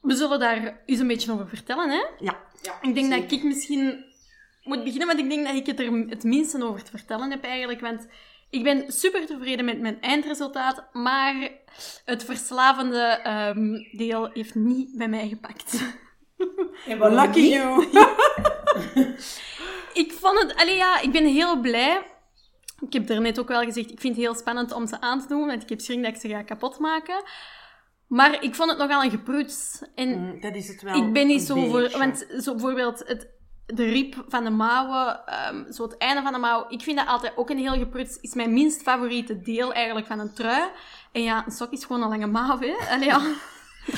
we 0.00 0.14
zullen 0.14 0.38
daar 0.38 0.82
eens 0.86 0.98
een 0.98 1.06
beetje 1.06 1.32
over 1.32 1.48
vertellen. 1.48 1.90
Hè? 1.90 2.04
Ja. 2.18 2.36
Ja, 2.62 2.78
Ik 2.80 2.94
denk 2.94 3.10
dat 3.10 3.32
ik 3.32 3.42
misschien 3.42 4.04
moet 4.66 4.84
beginnen, 4.84 5.06
want 5.06 5.18
ik 5.18 5.28
denk 5.28 5.46
dat 5.46 5.54
ik 5.54 5.66
het 5.66 5.80
er 5.80 5.92
het 5.92 6.24
minste 6.24 6.64
over 6.64 6.82
te 6.82 6.90
vertellen 6.90 7.30
heb 7.30 7.44
eigenlijk. 7.44 7.80
Want 7.80 8.06
ik 8.50 8.62
ben 8.62 8.92
super 8.92 9.26
tevreden 9.26 9.64
met 9.64 9.80
mijn 9.80 10.00
eindresultaat, 10.00 10.84
maar 10.92 11.50
het 12.04 12.24
verslavende 12.24 13.00
ehm, 13.22 13.72
deel 13.96 14.30
heeft 14.32 14.54
niet 14.54 14.96
bij 14.96 15.08
mij 15.08 15.28
gepakt. 15.28 15.82
Lucky 16.86 17.40
you. 17.40 17.84
Ik 19.92 20.12
vond 20.12 20.38
het, 20.38 20.54
allee 20.56 20.76
ja, 20.76 21.00
ik 21.00 21.12
ben 21.12 21.26
heel 21.26 21.60
blij. 21.60 22.02
Ik 22.80 22.92
heb 22.92 23.08
er 23.08 23.20
net 23.20 23.38
ook 23.38 23.48
wel 23.48 23.62
gezegd, 23.62 23.90
ik 23.90 24.00
vind 24.00 24.16
het 24.16 24.24
heel 24.24 24.34
spannend 24.34 24.72
om 24.72 24.86
ze 24.86 25.00
aan 25.00 25.20
te 25.20 25.28
doen, 25.28 25.46
want 25.46 25.62
ik 25.62 25.68
heb 25.68 25.80
schrik 25.80 26.02
dat 26.02 26.14
ik 26.14 26.20
ze 26.20 26.28
ga 26.28 26.42
kapot 26.42 26.78
maken. 26.78 27.22
Maar 28.06 28.42
ik 28.42 28.54
vond 28.54 28.70
het 28.70 28.78
nogal 28.78 29.02
een 29.02 29.10
gepruts. 29.10 29.82
En 29.94 30.08
Mm, 30.20 30.40
Dat 30.40 30.54
is 30.54 30.68
het 30.68 30.82
wel. 30.82 30.94
ik 31.06 31.12
ben 31.12 31.26
niet 31.26 31.42
zo 31.42 31.68
voor, 31.68 31.90
want 31.98 32.26
zo 32.38 32.52
bijvoorbeeld 32.52 33.02
het, 33.06 33.28
de 33.66 33.84
riep 33.84 34.24
van 34.28 34.44
de 34.44 34.50
mouwen, 34.50 35.26
ehm, 35.26 35.72
zo 35.72 35.82
het 35.82 35.96
einde 35.96 36.22
van 36.22 36.32
de 36.32 36.38
mouw, 36.38 36.64
ik 36.68 36.82
vind 36.82 36.96
dat 36.98 37.06
altijd 37.06 37.32
ook 37.36 37.50
een 37.50 37.58
heel 37.58 37.78
gepruts, 37.78 38.18
is 38.20 38.34
mijn 38.34 38.52
minst 38.52 38.82
favoriete 38.82 39.40
deel 39.40 39.72
eigenlijk 39.72 40.06
van 40.06 40.18
een 40.18 40.32
trui. 40.34 40.68
En 41.12 41.22
ja, 41.22 41.42
een 41.46 41.52
sok 41.52 41.70
is 41.72 41.84
gewoon 41.84 42.02
een 42.02 42.08
lange 42.08 42.26
mouw, 42.26 42.58
hè. 42.60 42.74
Allee, 42.90 43.06
ja. 43.08 43.20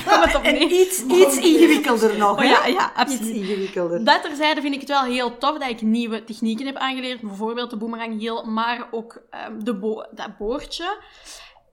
Daar 0.05 0.33
komt 0.33 0.45
En 0.45 0.63
iets, 0.73 1.03
iets 1.05 1.37
ingewikkelder 1.39 2.19
nog, 2.19 2.31
Oh 2.33 2.39
hè? 2.39 2.45
ja, 2.45 2.67
ja, 2.67 2.91
Iets 2.91 2.93
absoluut. 2.95 3.35
ingewikkelder. 3.35 4.05
Dat 4.05 4.23
terzijde 4.23 4.61
vind 4.61 4.75
ik 4.75 4.81
het 4.81 4.89
wel 4.89 5.03
heel 5.03 5.39
tof 5.39 5.59
dat 5.59 5.69
ik 5.71 5.83
nieuwe 5.83 6.25
technieken 6.25 6.67
heb 6.67 6.77
aangeleerd. 6.77 7.21
Bijvoorbeeld 7.21 7.71
de 7.71 7.77
boomerang 7.77 8.21
heel, 8.21 8.45
maar 8.45 8.89
ook 8.91 9.23
ehm, 9.31 9.59
de 9.65 9.75
bo 9.79 10.05
dat 10.11 10.37
boordje. 10.39 10.99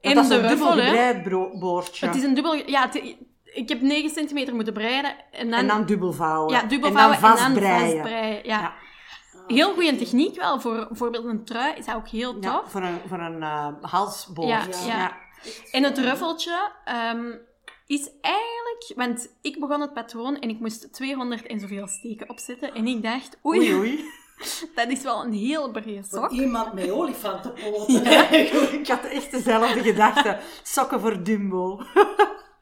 En 0.00 0.14
dat 0.14 0.24
is 0.24 0.30
een 0.30 0.46
dubbel 0.46 0.66
gebreid 0.70 1.28
boordje. 1.60 2.06
Het 2.06 2.16
is 2.16 2.22
een 2.22 2.34
dubbel... 2.34 2.54
Ja, 2.54 2.88
het- 2.90 3.16
ik 3.56 3.68
heb 3.68 3.80
9 3.80 4.10
centimeter 4.10 4.54
moeten 4.54 4.72
breiden. 4.72 5.14
En 5.32 5.50
dan, 5.50 5.58
En 5.58 5.66
dan 5.66 5.86
dubbel 5.86 6.12
vouwen. 6.12 6.52
ja, 6.54 6.62
dubbel 6.62 6.88
en 6.88 6.94
dan 6.94 7.12
en 7.12 7.20
dan 7.20 7.30
vastbreien. 7.30 8.04
Ja. 8.06 8.40
Ja. 8.42 8.74
Heel 9.46 9.72
goede 9.74 9.96
techniek 9.96 10.36
wel. 10.36 10.60
Voor 10.60 10.86
bijvoorbeeld 10.88 11.24
een 11.24 11.44
trui 11.44 11.74
is 11.76 11.84
dat 11.84 11.94
ook 11.94 12.08
heel 12.08 12.32
tof. 12.38 12.42
Ja, 12.42 12.62
voor 12.66 12.82
een, 12.82 12.98
voor 13.08 13.18
een 13.18 13.42
eh, 13.42 13.68
halsboord. 13.80 14.48
Ja, 14.48 14.86
ja. 14.86 14.98
ja. 14.98 15.16
En 15.70 15.82
het 15.82 15.98
ruffeltje 15.98 16.70
ehm, 16.84 17.32
is 17.86 18.10
eigenlijk... 18.20 18.92
Want 18.94 19.28
ik 19.42 19.60
begon 19.60 19.80
het 19.80 19.92
patroon 19.92 20.38
en 20.38 20.48
ik 20.48 20.60
moest 20.60 20.92
200 20.92 21.46
en 21.46 21.60
zoveel 21.60 21.86
steken 21.86 22.28
opzetten. 22.28 22.74
En 22.74 22.86
ik 22.86 23.02
dacht, 23.02 23.38
oei, 23.44 23.60
Oei, 23.60 23.74
oei. 23.74 24.04
dat 24.74 24.88
is 24.88 25.02
wel 25.02 25.24
een 25.24 25.32
heel 25.32 25.70
brede 25.70 26.04
Voor 26.04 26.20
sok. 26.22 26.30
iemand 26.30 26.72
met 26.72 26.90
olifantenpoten. 26.90 28.06
Ik 28.80 28.86
had 28.88 29.04
echt 29.04 29.30
dezelfde 29.30 29.82
gedachte. 29.82 30.38
Sokken 30.62 31.00
voor 31.00 31.22
Dumbo. 31.22 31.80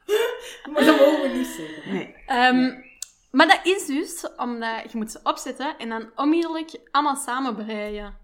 Maar 0.73 0.85
dat 0.85 0.99
mogen 0.99 1.21
we 1.21 1.37
niet 1.37 1.47
zeggen. 1.47 1.93
Nee. 1.93 2.15
Ehm, 2.25 2.71
maar 3.31 3.47
dat 3.47 3.59
is 3.63 3.85
dus 3.85 4.27
omdat 4.37 4.91
je 4.91 4.97
moet 4.97 5.11
ze 5.11 5.19
opzetten 5.23 5.77
en 5.77 5.89
dan 5.89 6.09
onmiddellijk 6.15 6.69
allemaal 6.91 7.15
samen 7.15 7.55
breien. 7.55 8.23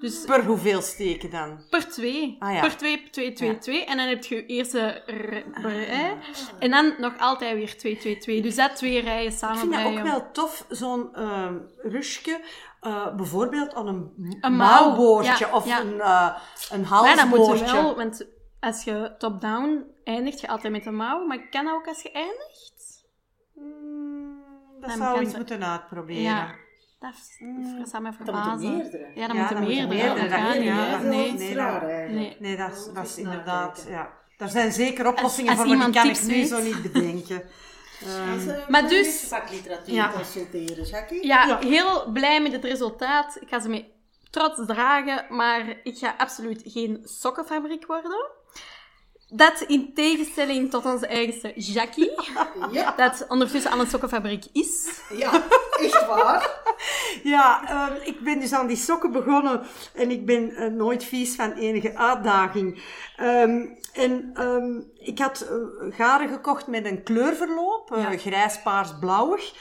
Dus 0.00 0.24
Per 0.24 0.44
hoeveel 0.44 0.82
steken 0.82 1.30
dan? 1.30 1.64
per 1.70 1.88
twee. 1.88 2.36
Ah, 2.38 2.54
ja. 2.54 2.60
Per 2.60 2.76
twee, 2.76 3.10
twee, 3.10 3.32
twee, 3.32 3.50
Ja. 3.50 3.58
twee. 3.58 3.84
En 3.84 3.96
dan 3.96 4.06
heb 4.08 4.24
je 4.24 4.34
je 4.34 4.46
eerste 4.46 5.02
r- 5.06 5.60
brei. 5.60 6.12
En 6.58 6.70
dan 6.70 6.94
nog 6.98 7.18
altijd 7.18 7.54
weer 7.54 7.76
twee, 7.76 7.96
twee, 7.98 8.18
twee. 8.18 8.42
Dus 8.42 8.54
dat 8.56 8.76
twee 8.76 9.00
rijen 9.00 9.30
Ik 9.32 9.38
samen 9.38 9.58
vind 9.58 9.72
dat 9.72 9.84
ook 9.84 10.02
wel 10.02 10.30
tof, 10.32 10.64
zo'n 10.68 11.14
ehm 11.14 11.54
rushje. 11.82 12.40
eh, 12.80 13.14
bijvoorbeeld 13.16 13.74
aan 13.74 13.86
een, 13.86 14.12
Een 14.40 14.56
mouw, 14.56 14.68
mouwboordje 14.84 15.46
ja, 15.46 15.52
of 15.54 15.66
ja. 15.66 15.80
een, 15.80 16.00
eh 16.00 16.34
een 16.70 16.86
Maar 16.90 17.16
dan 17.16 17.28
moet 17.28 17.38
je 17.38 17.44
halsboordje. 17.44 17.72
wel, 17.82 17.96
want 17.96 18.26
als 18.60 18.84
je 18.84 19.14
top-down 19.18 19.84
eindigt, 20.08 20.40
je 20.40 20.48
altijd 20.48 20.72
met 20.72 20.86
een 20.86 20.96
mouw. 20.96 21.26
Maar 21.26 21.48
kan 21.48 21.64
dat 21.64 21.74
ook 21.74 21.86
als 21.88 22.02
je 22.02 22.10
eindigt? 22.12 23.04
Mm, 23.54 24.42
dat 24.80 24.88
Dan 24.90 24.98
zou 24.98 25.18
eens 25.20 25.30
ze- 25.30 25.36
moeten 25.36 25.64
uitproberen. 25.64 26.22
Ja. 26.22 26.54
Dat, 27.00 27.12
is, 27.14 27.36
Mm. 27.38 27.78
dat 27.78 27.88
zou 27.88 28.02
moeten 28.02 28.24
verbazen. 28.24 28.76
meerdere. 28.76 29.10
Ja, 29.14 29.26
dat 29.26 29.36
Ja, 29.36 29.42
moeten 29.42 29.58
meerdere. 29.64 29.86
meerdere, 29.88 30.28
Dat 30.28 30.54
niet, 30.54 30.62
is 30.64 31.02
wel 31.02 31.10
Nee. 31.10 31.28
iets 31.32 31.42
nee, 31.42 31.54
raar 31.54 31.80
dat- 31.80 31.90
eigenlijk. 31.90 32.40
Nee. 32.40 32.56
Nee, 32.56 32.56
dat 32.56 32.76
is, 32.76 32.92
dat 32.94 33.04
is 33.06 33.18
inderdaad... 33.18 33.86
Ja. 33.88 34.16
Daar 34.36 34.48
zijn 34.48 34.72
zeker 34.72 35.06
oplossingen 35.06 35.50
als 35.50 35.60
voor, 35.60 35.76
maar 35.76 35.86
die 35.90 35.94
kan 35.94 36.10
ik 36.10 36.22
nu 36.22 36.28
weet. 36.28 36.48
zo 36.48 36.62
niet 36.62 36.82
bedenken. 36.92 37.42
Eh, 38.00 38.68
Maar 38.68 38.88
dus- 38.88 39.24
vakliteratuur 39.28 39.94
Ja. 39.94 40.10
consulteren, 40.12 40.84
Jackie. 40.84 41.26
Ja, 41.26 41.46
Ja. 41.46 41.58
heel 41.58 42.10
blij 42.12 42.42
met 42.42 42.52
het 42.52 42.64
resultaat. 42.64 43.36
Ik 43.40 43.48
ga 43.48 43.60
ze 43.60 43.68
met 43.68 43.84
trots 44.30 44.66
dragen, 44.66 45.36
maar 45.36 45.80
ik 45.82 45.98
ga 45.98 46.14
absoluut 46.18 46.62
geen 46.64 47.00
sokkenfabriek 47.04 47.86
worden. 47.86 48.30
Dat 49.30 49.60
in 49.66 49.94
tegenstelling 49.94 50.70
tot 50.70 50.84
onze 50.84 51.06
eigenste 51.06 51.52
Jackie, 51.56 52.10
Ja, 52.72 52.94
dat 52.96 53.26
ondertussen 53.28 53.70
aan 53.70 53.80
een 53.80 53.86
sokkenfabriek 53.86 54.44
is. 54.52 55.00
ja, 55.16 55.32
echt 55.80 56.06
waar. 56.06 56.50
Ja, 57.22 57.68
ehm, 57.68 58.00
ik 58.04 58.20
ben 58.20 58.40
dus 58.40 58.52
aan 58.52 58.66
die 58.66 58.76
sokken 58.76 59.12
begonnen 59.12 59.62
en 59.94 60.10
ik 60.10 60.26
ben 60.26 60.50
eh, 60.54 60.66
nooit 60.70 61.04
vies 61.04 61.34
van 61.34 61.52
enige 61.52 61.96
uitdaging. 61.96 62.82
Ehm, 63.16 63.66
en 63.92 64.30
ehm, 64.34 64.80
ik 64.98 65.18
had 65.18 65.40
eh, 65.40 65.56
garen 65.96 66.28
gekocht 66.28 66.66
met 66.66 66.84
een 66.84 67.02
kleurverloop, 67.02 67.92
eh, 67.92 68.02
Ja. 68.02 68.16
grijs, 68.18 68.62
paars, 68.62 68.90
blauwig. 69.00 69.52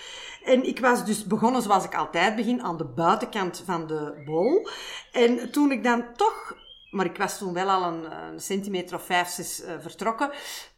En 0.45 0.63
ik 0.67 0.79
was 0.79 1.05
dus 1.05 1.25
begonnen 1.25 1.61
zoals 1.61 1.83
ik 1.85 1.95
altijd 1.95 2.35
begin, 2.35 2.61
aan 2.63 2.77
de 2.77 2.85
buitenkant 2.85 3.63
van 3.65 3.87
de 3.87 4.21
bol. 4.25 4.69
En 5.11 5.51
toen 5.51 5.71
ik 5.71 5.83
dan 5.83 6.05
toch 6.15 6.55
maar 6.91 7.05
ik 7.05 7.17
was 7.17 7.37
toen 7.37 7.53
wel 7.53 7.69
al 7.69 7.83
een, 7.83 8.11
een 8.11 8.39
centimeter 8.39 8.95
of 8.95 9.05
vijf, 9.05 9.27
zes 9.27 9.63
uh, 9.63 9.71
vertrokken. 9.79 10.29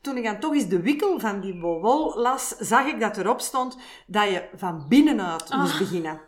Toen 0.02 0.18
ik 0.18 0.24
dan 0.24 0.40
toch 0.40 0.54
eens 0.54 0.68
de 0.68 0.82
wikkel 0.82 1.20
van 1.20 1.40
die 1.40 1.60
wol 1.60 2.14
las, 2.20 2.48
zag 2.60 2.86
ik 2.86 3.00
dat 3.00 3.18
erop 3.18 3.40
stond 3.42 3.78
dat 4.08 4.30
je 4.30 4.50
van 4.56 4.86
binnenuit 4.88 5.50
moest 5.56 5.74
Ah. 5.74 5.80
beginnen. 5.80 6.22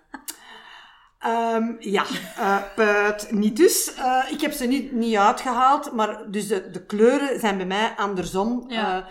Ehm, 1.19 1.73
ja, 1.79 2.03
eh 2.37 2.57
puit, 2.75 3.31
niet 3.31 3.57
dus. 3.57 3.93
Eh, 3.93 4.23
ik 4.31 4.41
heb 4.41 4.51
ze 4.51 4.65
niet, 4.65 4.91
niet 4.91 5.15
uitgehaald, 5.17 5.91
maar 5.91 6.31
dus 6.31 6.47
de, 6.47 6.69
de 6.69 6.85
kleuren 6.85 7.39
zijn 7.39 7.57
bij 7.57 7.65
mij 7.65 7.93
andersom. 7.97 8.63
Ja. 8.67 9.07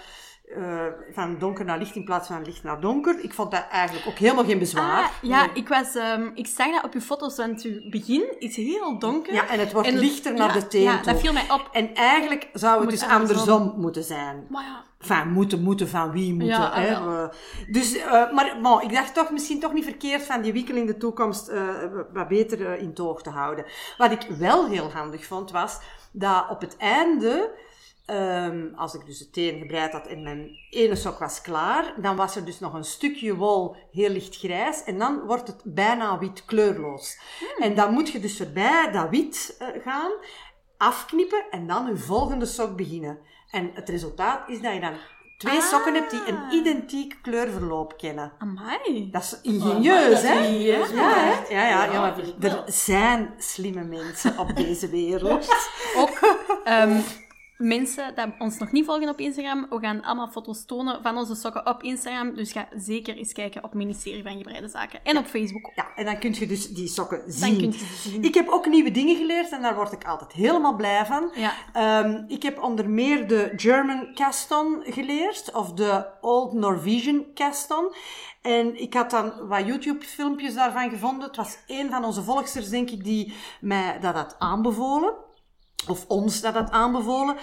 Eh, 0.57 0.87
van 1.12 1.38
donker 1.38 1.64
naar 1.64 1.78
licht 1.78 1.95
in 1.97 2.04
plaats 2.04 2.26
van 2.28 2.42
licht 2.45 2.62
naar 2.62 2.80
donker. 2.80 3.19
Ik 3.23 3.35
vond 3.35 3.50
dat 3.50 3.64
eigenlijk 3.71 4.07
ook 4.09 4.19
helemaal 4.19 4.45
geen 4.45 4.59
bezwaar. 4.59 5.02
Ah, 5.02 5.09
ja, 5.23 5.54
ik, 5.54 5.69
was, 5.69 5.95
ehm, 5.95 6.30
ik 6.35 6.47
zag 6.47 6.71
dat 6.73 6.85
op 6.85 6.92
uw 6.95 7.00
foto's, 7.00 7.37
want 7.37 7.62
uw 7.62 7.90
begin 7.90 8.35
is 8.38 8.57
heel 8.57 8.99
donker. 8.99 9.33
Ja, 9.33 9.49
en 9.49 9.59
het 9.59 9.73
wordt 9.73 9.88
En 9.88 9.95
het- 9.95 10.02
lichter 10.02 10.35
naar 10.35 10.54
ja, 10.54 10.61
de 10.61 10.66
teen 10.66 10.83
Ja, 10.83 11.00
toe. 11.00 11.12
dat 11.12 11.21
viel 11.21 11.33
mij 11.33 11.50
op. 11.50 11.69
En 11.73 11.95
eigenlijk 11.95 12.49
zou 12.52 12.73
het 12.73 12.83
Moet 12.83 12.90
dus 12.90 13.00
het 13.02 13.11
andersom. 13.11 13.52
andersom 13.52 13.80
moeten 13.80 14.04
zijn. 14.04 14.47
Maar 14.49 14.62
ja, 14.64 14.83
Enfin, 15.00 15.33
moeten, 15.33 15.62
moeten, 15.62 15.88
van 15.88 16.11
wie 16.11 16.30
moeten. 16.33 16.49
Ja, 16.49 16.73
hè? 16.73 16.95
ah, 16.97 17.04
wel. 17.04 17.14
Eh, 17.23 17.28
dus, 17.71 17.97
eh, 17.97 18.33
maar 18.33 18.57
bon, 18.62 18.83
ik 18.83 18.92
dacht 18.92 19.14
toch 19.14 19.30
misschien 19.30 19.61
toch 19.61 19.73
niet 19.73 19.85
verkeerd 19.85 20.23
van 20.23 20.40
die 20.42 20.52
wikkel 20.52 20.76
in 20.76 20.87
de 20.87 20.97
toekomst 20.97 21.49
eh, 21.49 21.62
wat 22.12 22.28
beter 22.28 22.78
in 22.78 22.88
het 22.88 23.00
oog 23.00 23.23
te 23.23 23.30
houden. 23.30 23.64
Wat 23.99 24.11
ik 24.11 24.26
wel 24.38 24.66
heel 24.69 24.90
handig 24.92 25.25
vond, 25.26 25.50
was 25.50 25.78
dat 26.12 26.45
op 26.49 26.61
het 26.61 26.76
einde, 26.76 27.50
ehm, 28.11 28.75
als 28.76 28.95
ik 28.95 29.07
dus 29.07 29.19
de 29.19 29.31
teen 29.31 29.59
gebreid 29.59 29.93
had 29.93 30.07
en 30.07 30.23
mijn 30.23 30.50
ene 30.71 30.97
sok 30.97 31.19
was 31.19 31.40
klaar, 31.40 31.95
dan 32.00 32.17
was 32.17 32.37
er 32.37 32.45
dus 32.45 32.59
nog 32.61 32.75
een 32.75 32.85
stukje 32.85 33.35
wol 33.37 33.76
heel 33.93 34.09
licht 34.11 34.37
grijs 34.37 34.85
en 34.85 34.99
dan 34.99 35.21
wordt 35.26 35.47
het 35.47 35.61
bijna 35.64 36.19
wit 36.19 36.45
kleurloos. 36.45 37.19
En 37.59 37.75
dan 37.75 37.93
moet 37.93 38.11
je 38.11 38.21
dus 38.21 38.37
voorbij 38.37 38.90
dat 38.93 39.09
wit 39.11 39.57
eh, 39.59 39.67
gaan, 39.85 40.11
afknippen 40.76 41.45
en 41.50 41.67
dan 41.67 41.87
je 41.87 41.97
volgende 41.97 42.47
sok 42.47 42.76
beginnen. 42.76 43.19
En 43.50 43.71
het 43.75 43.88
resultaat 43.88 44.49
is 44.49 44.61
dat 44.61 44.75
je 44.75 44.81
dan 44.81 44.95
twee 45.38 45.57
Ah. 45.59 45.62
sokken 45.62 45.95
hebt 45.95 46.11
die 46.11 46.21
een 46.29 46.52
identiek 46.52 47.19
kleurverloop 47.23 47.99
kennen. 47.99 48.33
amai. 48.38 49.09
Dat 49.11 49.23
is 49.23 49.40
ingenieus, 49.52 50.23
Oh, 50.23 50.29
hè? 50.29 50.35
ingenieus, 50.38 50.90
Ja, 50.90 51.14
hè? 51.14 51.31
ja, 51.55 51.69
ja, 51.69 51.85
Ja, 51.85 52.14
ja, 52.40 52.49
er 52.49 52.62
zijn 52.67 53.35
slimme 53.38 53.85
mensen 53.85 54.38
op 54.38 54.57
deze 54.57 54.88
wereld. 54.88 55.49
Ook 56.02 56.38
ehm, 56.64 57.00
mensen 57.61 58.14
die 58.14 58.35
ons 58.38 58.59
nog 58.59 58.73
niet 58.73 58.85
volgen 58.85 59.09
op 59.09 59.19
Instagram, 59.19 59.67
we 59.71 59.79
gaan 59.81 60.02
allemaal 60.02 60.29
foto's 60.29 60.64
tonen 60.64 61.02
van 61.02 61.17
onze 61.17 61.35
sokken 61.35 61.67
op 61.67 61.83
Instagram. 61.83 62.35
Dus 62.35 62.52
ga 62.52 62.69
zeker 62.76 63.17
eens 63.17 63.33
kijken 63.33 63.64
op 63.64 63.75
Ministerie 63.75 64.23
van 64.23 64.37
Gebreide 64.37 64.69
Zaken. 64.69 65.00
En 65.05 65.19
op 65.19 65.26
Facebook 65.26 65.67
ook. 65.67 65.73
Ja, 65.75 65.87
en 65.97 66.05
dan 66.05 66.19
kun 66.19 66.35
je 66.35 66.47
dus 66.47 66.69
die 66.69 66.88
sokken 66.88 67.19
Dan 67.19 67.33
zien. 67.33 67.57
kun 67.59 67.73
je 67.73 67.79
ze 67.79 68.09
zien. 68.09 68.23
Ik 68.23 68.35
heb 68.35 68.49
ook 68.49 68.67
nieuwe 68.67 68.90
dingen 68.90 69.17
geleerd 69.17 69.50
en 69.50 69.62
daar 69.62 69.75
word 69.75 69.93
ik 69.93 70.05
altijd 70.05 70.33
helemaal 70.33 70.75
blij 70.76 71.07
van. 71.07 71.31
Ja. 71.35 71.52
Ehm, 71.73 72.25
ik 72.29 72.43
heb 72.43 72.62
onder 72.62 72.90
meer 72.90 73.29
de 73.29 73.52
German 73.57 74.14
Caston 74.14 74.83
geleerd, 74.85 75.55
of 75.55 75.73
de 75.73 76.07
Old 76.21 76.52
Norwegian 76.52 77.25
Caston. 77.35 77.95
En 78.43 78.81
ik 78.81 78.95
had 78.95 79.11
dan 79.11 79.33
wat 79.49 79.67
YouTube-filmpjes 79.67 80.55
daarvan 80.55 80.90
gevonden. 80.90 81.26
Het 81.26 81.37
was 81.37 81.57
een 81.67 81.90
van 81.90 82.05
onze 82.05 82.23
volgsters, 82.23 82.69
denk 82.69 82.90
ik, 82.90 83.05
die 83.05 83.33
mij 83.61 83.99
dat 84.00 84.14
had 84.14 84.37
aanbevolen. 84.38 85.14
Of 85.88 86.04
ons 86.08 86.40
dat 86.40 86.54
had 86.54 86.70
aanbevolen. 86.70 87.37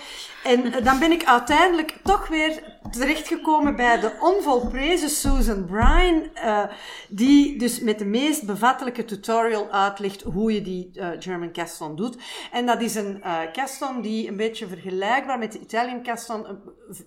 En 0.43 0.73
eh, 0.73 0.83
dan 0.83 0.99
ben 0.99 1.11
ik 1.11 1.23
uiteindelijk 1.23 1.99
toch 2.03 2.27
weer 2.27 2.79
terechtgekomen 2.91 3.75
bij 3.75 3.99
de 3.99 4.17
onvolprezen 4.21 5.09
Susan 5.09 5.65
Bryan, 5.65 6.33
eh, 6.33 6.63
die 7.09 7.59
dus 7.59 7.79
met 7.79 7.99
de 7.99 8.05
meest 8.05 8.45
bevattelijke 8.45 9.05
tutorial 9.05 9.71
uitlegt 9.71 10.21
hoe 10.21 10.53
je 10.53 10.61
die 10.61 10.91
eh, 10.93 11.09
German 11.19 11.51
Caston 11.51 11.95
doet. 11.95 12.17
En 12.51 12.65
dat 12.65 12.81
is 12.81 12.95
een 12.95 13.23
eh 13.23 13.51
Caston 13.51 14.01
die 14.01 14.27
een 14.27 14.37
beetje 14.37 14.67
vergelijkbaar 14.67 15.39
met 15.39 15.51
de 15.51 15.59
Italian 15.59 16.03
Caston 16.03 16.45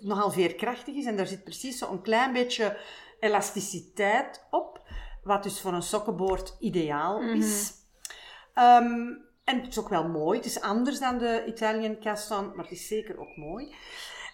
nogal 0.01 0.31
veerkrachtig 0.31 0.95
is. 0.95 1.05
En 1.05 1.17
daar 1.17 1.27
zit 1.27 1.45
precies 1.45 1.79
zo'n 1.79 2.03
klein 2.03 2.33
beetje 2.33 2.77
elasticiteit 3.21 4.47
op, 4.51 4.83
wat 5.23 5.43
dus 5.43 5.61
voor 5.61 5.73
een 5.73 5.83
sokkenboord 5.83 6.57
ideaal 6.61 7.21
is. 7.21 7.73
Ehm, 8.55 9.29
en 9.45 9.61
het 9.61 9.69
is 9.69 9.79
ook 9.79 9.89
wel 9.89 10.09
mooi. 10.09 10.37
Het 10.37 10.47
is 10.47 10.61
anders 10.61 10.99
dan 10.99 11.19
de 11.19 11.45
Italian 11.47 12.01
Caston, 12.01 12.53
maar 12.55 12.65
het 12.65 12.73
is 12.73 12.87
zeker 12.87 13.21
ook 13.21 13.37
mooi. 13.37 13.75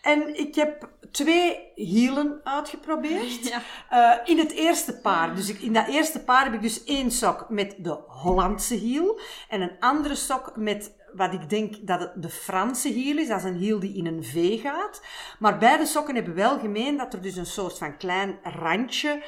En 0.02 0.38
ik 0.38 0.54
heb 0.54 0.88
twee 1.10 1.72
hielen 1.74 2.40
uitgeprobeerd. 2.44 3.48
Ja. 3.48 3.62
Eh, 3.90 4.28
in 4.30 4.38
het 4.38 4.52
eerste 4.52 5.00
paar. 5.00 5.34
Dus 5.34 5.48
ik, 5.48 5.60
in 5.60 5.72
dat 5.72 5.88
eerste 5.88 6.24
paar 6.24 6.44
heb 6.44 6.54
ik 6.54 6.62
dus 6.62 6.84
één 6.84 7.10
sok 7.10 7.48
met 7.48 7.74
de 7.78 7.98
Hollandse 8.06 8.74
hiel. 8.74 9.20
En 9.48 9.60
een 9.60 9.76
andere 9.80 10.14
sok 10.14 10.56
met 10.56 10.94
wat 11.12 11.32
ik 11.32 11.48
denk 11.48 11.86
dat 11.86 12.00
het 12.00 12.22
de 12.22 12.28
Franse 12.28 12.88
hiel 12.88 13.18
is. 13.18 13.28
Dat 13.28 13.38
is 13.38 13.44
een 13.44 13.56
hiel 13.56 13.80
die 13.80 13.96
in 13.96 14.06
een 14.06 14.24
V 14.24 14.60
gaat. 14.60 15.02
Maar 15.38 15.58
beide 15.58 15.86
sokken 15.86 16.14
hebben 16.14 16.34
wel 16.34 16.58
gemeen 16.58 16.96
dat 16.96 17.12
er 17.12 17.22
dus 17.22 17.36
een 17.36 17.46
soort 17.46 17.78
van 17.78 17.96
klein 17.96 18.38
randje 18.42 19.24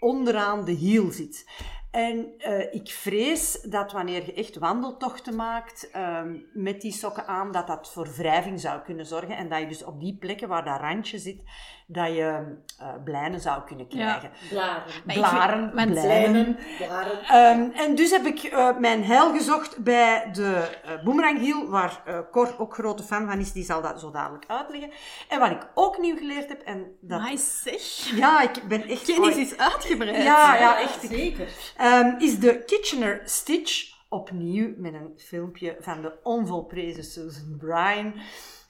onderaan 0.00 0.64
de 0.64 0.72
hiel 0.72 1.10
zit. 1.10 1.44
En 1.92 2.34
eh, 2.38 2.74
ik 2.74 2.88
vrees 2.88 3.60
dat 3.60 3.92
wanneer 3.92 4.26
je 4.26 4.34
echt 4.34 4.58
wandeltochten 4.58 5.36
maakt 5.36 5.90
ehm, 5.90 6.36
met 6.52 6.80
die 6.80 6.92
sokken 6.92 7.26
aan, 7.26 7.52
dat 7.52 7.66
dat 7.66 7.92
voor 7.92 8.08
wrijving 8.16 8.60
zou 8.60 8.80
kunnen 8.80 9.06
zorgen. 9.06 9.36
En 9.36 9.48
dat 9.48 9.60
je 9.60 9.66
dus 9.66 9.84
op 9.84 10.00
die 10.00 10.16
plekken 10.20 10.48
waar 10.48 10.64
dat 10.64 10.80
randje 10.80 11.18
zit, 11.18 11.42
dat 11.86 12.06
je 12.06 12.56
eh 12.78 12.88
blijnen 13.04 13.40
zou 13.40 13.62
kunnen 13.62 13.88
krijgen. 13.88 14.30
Blaren. 14.48 14.82
Ik 15.06 15.14
Blaren, 15.14 15.70
blijnen. 15.70 16.58
Blaren. 16.78 17.22
Ehm, 17.22 17.70
en 17.70 17.94
dus 17.94 18.10
heb 18.10 18.24
ik 18.24 18.42
eh, 18.42 18.76
mijn 18.78 19.04
heil 19.04 19.32
gezocht 19.32 19.82
bij 19.82 20.28
de 20.32 20.80
uh, 20.84 21.04
Boomerang 21.04 21.68
waar 21.68 22.02
eh, 22.04 22.18
Cor 22.30 22.54
ook 22.58 22.74
grote 22.74 23.02
fan 23.02 23.26
van 23.26 23.38
is, 23.38 23.52
die 23.52 23.64
zal 23.64 23.82
dat 23.82 24.00
zo 24.00 24.10
dadelijk 24.10 24.44
uitleggen. 24.46 24.90
En 25.28 25.40
wat 25.40 25.50
ik 25.50 25.66
ook 25.74 25.98
nieuw 25.98 26.16
geleerd 26.16 26.48
heb, 26.48 26.62
en 26.62 26.96
dat... 27.00 27.18
Amai, 27.18 27.38
zeg. 27.38 27.82
Ja, 28.16 28.40
ik 28.40 28.62
ben 28.68 28.88
echt... 28.88 29.04
Kennis 29.04 29.36
is 29.36 29.56
uitgebreid. 29.56 30.22
Ja, 30.22 30.54
ja, 30.54 30.80
echt. 30.80 31.00
Zeker. 31.08 31.48
Ehm, 31.82 32.18
is 32.18 32.38
de 32.38 32.62
Kitchener 32.66 33.20
Stitch 33.24 33.94
opnieuw 34.08 34.74
met 34.76 34.94
een 34.94 35.12
filmpje 35.16 35.76
van 35.80 36.02
de 36.02 36.12
onvolprezen 36.22 37.04
Susan 37.04 37.56
Bryan. 37.58 38.14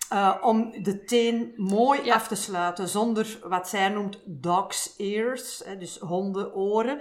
eh, 0.08 0.36
om 0.40 0.82
de 0.82 1.04
teen 1.04 1.52
mooi 1.56 2.04
Ja. 2.04 2.14
af 2.14 2.28
te 2.28 2.34
sluiten 2.34 2.88
zonder 2.88 3.38
wat 3.44 3.68
zij 3.68 3.88
noemt 3.88 4.18
dog's 4.24 4.94
ears, 4.96 5.62
hè, 5.64 5.78
dus 5.78 5.98
hondenoren. 5.98 7.00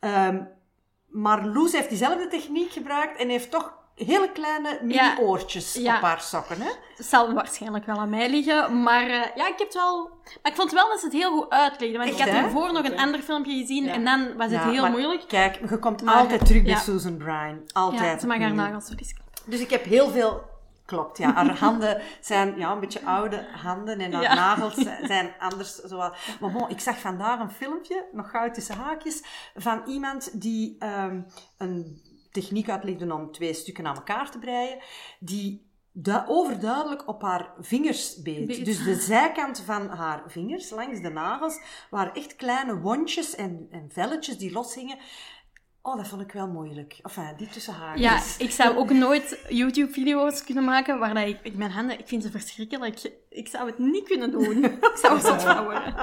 Ehm, 0.00 0.44
maar 1.06 1.46
Loes 1.46 1.72
heeft 1.72 1.88
diezelfde 1.88 2.28
techniek 2.28 2.72
gebruikt 2.72 3.18
en 3.18 3.28
heeft 3.28 3.50
toch 3.50 3.74
hele 3.94 4.30
kleine 4.32 4.78
mini-oortjes 4.82 5.74
Ja. 5.74 5.96
op 5.96 6.02
haar 6.02 6.20
sokken. 6.20 6.60
Hè? 6.60 6.70
Het 6.96 7.06
zal 7.06 7.32
waarschijnlijk 7.32 7.86
wel 7.86 7.98
aan 7.98 8.10
mij 8.10 8.30
liggen, 8.30 8.82
maar 8.82 9.02
eh, 9.06 9.36
ja, 9.36 9.46
ik 9.48 9.54
heb 9.56 9.58
het 9.58 9.74
wel... 9.74 10.10
Maar 10.42 10.52
ik 10.52 10.58
vond 10.58 10.72
wel 10.72 10.88
dat 10.88 10.98
ze 10.98 11.04
het 11.04 11.14
heel 11.14 11.30
goed 11.32 11.50
uitlegde, 11.50 11.96
want 11.98 12.10
Echt, 12.10 12.18
ik 12.18 12.24
had 12.24 12.34
hè? 12.34 12.42
ervoor 12.44 12.72
nog 12.72 12.84
een 12.84 12.98
ander 12.98 13.20
filmpje 13.20 13.58
gezien 13.60 13.84
Ja. 13.84 13.92
en 13.92 14.04
dan 14.04 14.36
was 14.36 14.50
het 14.50 14.62
Ja, 14.62 14.70
heel 14.70 14.82
maar 14.82 14.90
moeilijk. 14.90 15.24
Kijk, 15.28 15.58
je 15.70 15.78
komt 15.78 16.02
Maar, 16.02 16.14
altijd 16.14 16.46
terug 16.46 16.62
bij 16.62 16.70
ja. 16.72 16.78
Susan 16.78 17.16
Bryan. 17.16 17.60
Altijd. 17.72 18.00
Ja, 18.02 18.18
ze 18.18 18.26
mag 18.26 18.38
haar 18.38 18.50
opnieuw. 18.50 18.64
nagels 18.64 18.84
knippen. 18.86 19.24
Dus 19.44 19.60
ik 19.60 19.70
heb 19.70 19.84
heel 19.84 20.08
veel. 20.10 20.50
Klopt, 20.86 21.18
ja. 21.18 21.32
Haar 21.32 21.58
handen 21.58 22.02
zijn 22.20 22.54
ja, 22.58 22.70
een 22.72 22.80
beetje 22.80 23.04
oude 23.04 23.46
handen 23.62 24.00
en 24.00 24.12
haar 24.12 24.22
Ja. 24.22 24.34
nagels 24.34 24.74
zijn 25.02 25.34
anders. 25.38 25.74
Zowel. 25.74 26.12
Maar 26.40 26.50
bon, 26.52 26.68
ik 26.68 26.80
zag 26.80 26.98
vandaag 26.98 27.40
een 27.40 27.50
filmpje, 27.50 28.04
nog 28.12 28.30
gauw 28.30 28.50
tussen 28.50 28.76
haakjes, 28.76 29.22
van 29.54 29.82
iemand 29.86 30.40
die 30.42 30.76
ehm, 30.78 31.20
een 31.58 32.02
techniek 32.32 32.68
uitlegde 32.70 33.14
om 33.14 33.32
twee 33.32 33.54
stukken 33.54 33.86
aan 33.86 33.96
elkaar 33.96 34.30
te 34.30 34.38
breien, 34.38 34.78
die 35.20 35.70
du- 35.92 36.22
overduidelijk 36.26 37.08
op 37.08 37.22
haar 37.22 37.52
vingers 37.60 38.22
beet. 38.22 38.46
Beet. 38.46 38.64
Dus 38.64 38.84
de 38.84 38.94
zijkant 38.94 39.60
van 39.60 39.88
haar 39.88 40.22
vingers, 40.26 40.70
langs 40.70 41.00
de 41.00 41.08
nagels, 41.10 41.60
waren 41.90 42.14
echt 42.14 42.36
kleine 42.36 42.78
wondjes 42.80 43.34
en, 43.34 43.66
en 43.70 43.88
velletjes 43.92 44.38
die 44.38 44.52
loshingen. 44.52 44.98
Oh, 45.84 45.96
dat 45.96 46.08
vond 46.08 46.22
ik 46.22 46.32
wel 46.32 46.46
moeilijk. 46.48 46.98
Enfin, 47.02 47.34
die 47.36 47.48
tussen 47.48 47.74
haakjes. 47.74 48.36
Ja, 48.36 48.44
ik 48.44 48.50
zou 48.50 48.76
ook 48.76 48.90
nooit 48.90 49.38
YouTube-video's 49.48 50.44
kunnen 50.44 50.64
maken 50.64 50.98
waar 50.98 51.14
dat 51.14 51.26
ik, 51.26 51.38
ik... 51.42 51.54
Mijn 51.54 51.70
handen, 51.70 51.98
ik 51.98 52.08
vind 52.08 52.22
ze 52.22 52.30
verschrikkelijk. 52.30 53.12
Ik 53.28 53.48
zou 53.48 53.66
het 53.66 53.78
niet 53.78 54.04
kunnen 54.04 54.30
doen. 54.30 54.64
ik 54.92 54.96
zou 55.02 55.20
zo 55.20 55.38
van 55.38 55.64
worden. 55.64 55.94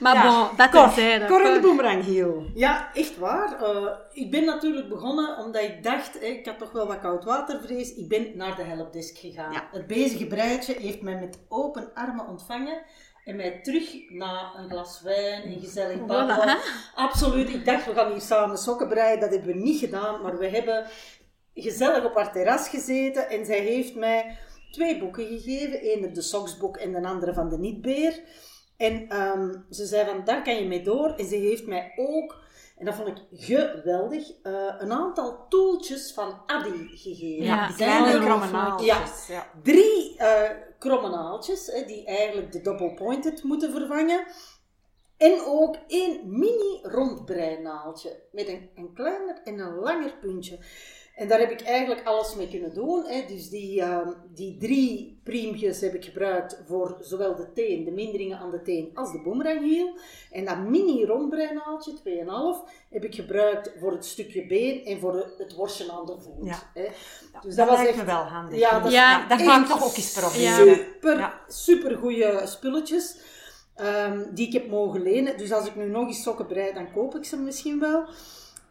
Maar 0.00 0.14
Ja. 0.14 0.46
bon, 0.46 0.56
dat 0.56 0.72
terzijde. 0.72 1.26
Cor 1.26 1.42
de 1.42 2.02
heel. 2.04 2.50
Ja, 2.54 2.90
echt 2.94 3.18
waar. 3.18 3.62
Eh, 3.62 3.86
ik 4.12 4.30
ben 4.30 4.44
natuurlijk 4.44 4.88
begonnen 4.88 5.38
omdat 5.38 5.62
ik 5.62 5.82
dacht, 5.82 6.20
hè, 6.20 6.26
ik 6.26 6.46
had 6.46 6.58
toch 6.58 6.72
wel 6.72 6.86
wat 6.86 7.00
koudwatervrees. 7.00 7.94
Ik 7.94 8.08
ben 8.08 8.26
naar 8.34 8.56
de 8.56 8.62
helpdesk 8.62 9.18
gegaan. 9.18 9.52
Ja. 9.52 9.68
Het 9.72 9.86
bezige 9.86 10.26
breidje 10.26 10.72
heeft 10.72 11.00
mij 11.02 11.20
met 11.20 11.38
open 11.48 11.90
armen 11.94 12.28
ontvangen. 12.28 12.82
En 13.24 13.36
mij 13.36 13.60
terug 13.62 14.10
na 14.10 14.52
een 14.56 14.70
glas 14.70 15.00
wijn 15.02 15.42
en 15.42 15.60
gezellig 15.60 16.04
babbelen. 16.04 16.58
Voilà. 16.58 16.94
Absoluut. 16.94 17.48
Ik 17.48 17.64
dacht, 17.64 17.86
we 17.86 17.94
gaan 17.94 18.12
hier 18.12 18.20
samen 18.20 18.58
sokken 18.58 18.88
breiden. 18.88 19.20
Dat 19.20 19.30
hebben 19.30 19.56
we 19.56 19.62
niet 19.62 19.78
gedaan. 19.78 20.22
Maar 20.22 20.38
we 20.38 20.48
hebben 20.48 20.86
gezellig 21.54 22.04
op 22.04 22.14
haar 22.14 22.32
terras 22.32 22.68
gezeten. 22.68 23.28
En 23.28 23.44
zij 23.44 23.58
heeft 23.58 23.94
mij 23.94 24.38
twee 24.70 24.98
boeken 24.98 25.26
gegeven. 25.26 25.78
Eén 25.82 26.12
de 26.12 26.22
soksboek 26.22 26.76
en 26.76 26.92
de 26.92 27.08
andere 27.08 27.34
van 27.34 27.48
de 27.48 27.58
Nietbeer. 27.58 28.20
En 28.76 29.08
ehm, 29.08 29.54
ze 29.70 29.86
zei 29.86 30.06
van, 30.06 30.24
daar 30.24 30.42
kan 30.42 30.56
je 30.56 30.66
mee 30.66 30.82
door. 30.82 31.14
En 31.16 31.24
ze 31.24 31.36
heeft 31.36 31.66
mij 31.66 31.92
ook, 31.96 32.43
en 32.76 32.84
dat 32.84 32.94
vond 32.94 33.08
ik 33.08 33.16
geweldig, 33.30 34.30
eh, 34.42 34.74
een 34.78 34.92
aantal 34.92 35.48
toeltjes 35.48 36.12
van 36.12 36.42
Adi 36.46 36.88
gegeven. 36.90 37.44
Ja, 37.44 37.66
die 37.66 37.76
Zijn 37.76 38.02
kleine 38.02 38.18
er 38.18 38.24
kromme 38.24 38.50
naaltjes. 38.50 39.26
Ja. 39.26 39.50
drie 39.62 40.16
eh 40.18 40.50
kromme 40.78 41.08
naaltjes, 41.08 41.66
hè, 41.66 41.84
die 41.84 42.04
eigenlijk 42.06 42.52
de 42.52 42.60
double 42.60 42.94
pointed 42.94 43.42
moeten 43.42 43.72
vervangen. 43.72 44.26
En 45.16 45.40
ook 45.46 45.76
één 45.86 46.38
mini 46.38 46.80
rondbreinaaltje 46.82 48.22
met 48.32 48.48
een, 48.48 48.70
een 48.74 48.92
kleiner 48.92 49.40
en 49.44 49.58
een 49.58 49.74
langer 49.74 50.14
puntje. 50.20 50.58
En 51.14 51.28
daar 51.28 51.38
heb 51.38 51.50
ik 51.50 51.60
eigenlijk 51.60 52.06
alles 52.06 52.34
mee 52.34 52.48
kunnen 52.48 52.74
doen. 52.74 53.04
Hè. 53.06 53.24
Dus 53.28 53.48
die, 53.50 53.80
ehm, 53.80 54.08
die 54.34 54.56
drie 54.58 55.20
priempjes 55.24 55.80
heb 55.80 55.94
ik 55.94 56.04
gebruikt 56.04 56.62
voor 56.66 56.96
zowel 57.00 57.36
de 57.36 57.52
teen, 57.52 57.84
de 57.84 57.90
minderingen 57.90 58.38
aan 58.38 58.50
de 58.50 58.62
teen, 58.62 58.90
als 58.94 59.12
de 59.12 59.22
boemeranghiel. 59.22 59.96
En 60.30 60.44
dat 60.44 60.58
mini 60.58 61.04
rondbreinaaltje, 61.04 61.92
2,5, 61.94 62.64
heb 62.90 63.04
ik 63.04 63.14
gebruikt 63.14 63.72
voor 63.80 63.92
het 63.92 64.04
stukje 64.06 64.46
been 64.46 64.84
en 64.84 65.00
voor 65.00 65.32
het 65.38 65.54
worstje 65.54 65.92
aan 65.92 66.06
de 66.06 66.16
voet. 66.20 66.46
Ja. 66.46 66.58
Hè. 66.74 66.82
Dus 67.42 67.54
dat 67.54 67.56
dat 67.56 67.68
was 67.68 67.76
lijkt 67.76 67.88
echt- 67.90 67.98
me 67.98 68.04
wel 68.12 68.22
handig. 68.22 68.58
Ja, 68.58 68.80
dat 68.80 68.92
Ja, 68.92 69.26
dat 69.28 69.38
echt 69.40 69.48
ga 69.48 69.60
ik 69.60 69.66
toch 69.66 69.84
ook 69.84 69.96
eens 69.96 70.12
proberen. 70.12 70.74
Super, 70.76 71.18
Ja. 71.18 71.40
super 71.48 71.96
goede 71.96 72.40
spulletjes. 72.44 73.16
ehm, 73.74 74.22
die 74.34 74.46
ik 74.46 74.52
heb 74.52 74.68
mogen 74.70 75.02
lenen. 75.02 75.36
Dus 75.38 75.52
als 75.52 75.66
ik 75.66 75.76
nu 75.76 75.88
nog 75.88 76.06
eens 76.06 76.22
sokken 76.22 76.46
brei, 76.46 76.72
dan 76.74 76.92
koop 76.92 77.14
ik 77.14 77.24
ze 77.24 77.36
misschien 77.36 77.80
wel. 77.80 78.04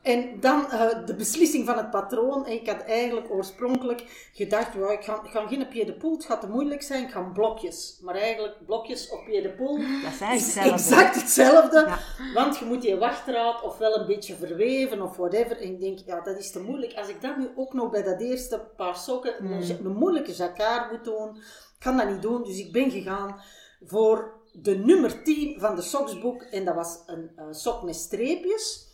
En 0.04 0.40
dan 0.40 0.72
eh, 0.72 1.06
de 1.06 1.16
beslissing 1.16 1.66
van 1.66 1.78
het 1.78 1.90
patroon. 1.90 2.48
Ik 2.48 2.68
had 2.70 2.82
eigenlijk 2.82 3.32
oorspronkelijk 3.32 4.30
gedacht, 4.34 4.74
ja, 4.74 4.90
ik, 4.92 5.04
ga, 5.04 5.22
ik 5.24 5.30
ga 5.32 5.48
geen 5.48 5.68
pied 5.68 5.86
de 5.86 5.94
poel, 5.94 6.14
het 6.16 6.26
gaat 6.26 6.42
te 6.42 6.48
moeilijk 6.48 6.82
zijn, 6.82 7.04
ik 7.04 7.12
ga 7.12 7.22
blokjes. 7.22 8.00
Maar 8.02 8.16
eigenlijk 8.16 8.66
blokjes 8.66 9.10
op 9.10 9.26
pied 9.26 9.44
de 9.44 9.50
poel 9.50 9.78
Dat 10.04 10.12
is 10.12 10.20
hetzelfde. 10.20 10.72
exact 10.72 11.16
hetzelfde. 11.16 11.80
Ja. 11.80 12.00
Want 12.34 12.58
je 12.58 12.66
moet 12.66 12.84
je 12.84 12.98
wachtdraad 12.98 13.62
ofwel 13.64 14.00
een 14.00 14.08
beetje 14.08 14.36
verweven 14.36 15.02
of 15.02 15.18
whatever. 15.18 15.58
En 15.62 15.68
ik 15.68 15.80
denk, 15.80 16.00
ja, 16.06 16.22
dat 16.22 16.38
is 16.38 16.52
te 16.52 16.60
moeilijk. 16.62 16.94
Als 16.94 17.08
ik 17.08 17.22
dat 17.22 17.38
nu 17.38 17.50
ook 17.56 17.74
nog 17.74 17.90
bij 17.90 18.04
dat 18.04 18.22
eerste 18.22 18.68
paar 18.78 18.96
sokken, 18.96 19.34
Hmm. 19.38 19.52
een, 19.52 19.86
een 19.86 19.96
moeilijke 19.96 20.32
jacquard 20.34 20.92
moet 20.92 21.04
doen, 21.04 21.36
ik 21.36 21.80
kan 21.80 21.98
dat 21.98 22.10
niet 22.10 22.22
doen. 22.22 22.44
Dus 22.44 22.58
ik 22.60 22.72
ben 22.72 22.92
gegaan 22.92 23.42
voor 23.84 24.42
de 24.52 24.76
nummer 24.78 25.24
10 25.24 25.60
van 25.60 25.76
de 25.76 25.82
soksboek. 25.82 26.42
En 26.42 26.66
dat 26.66 26.76
was 26.76 27.04
een 27.06 27.32
eh, 27.36 27.46
sok 27.52 27.84
met 27.84 27.96
streepjes. 27.96 28.92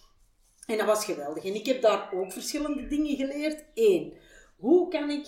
En 0.69 0.77
dat 0.77 0.85
was 0.85 1.05
geweldig. 1.05 1.45
En 1.45 1.55
ik 1.55 1.65
heb 1.65 1.81
daar 1.81 2.09
ook 2.13 2.31
verschillende 2.31 2.87
dingen 2.87 3.15
geleerd. 3.15 3.63
Eén, 3.73 4.13
hoe 4.57 4.87
kan 4.89 5.09
ik 5.09 5.27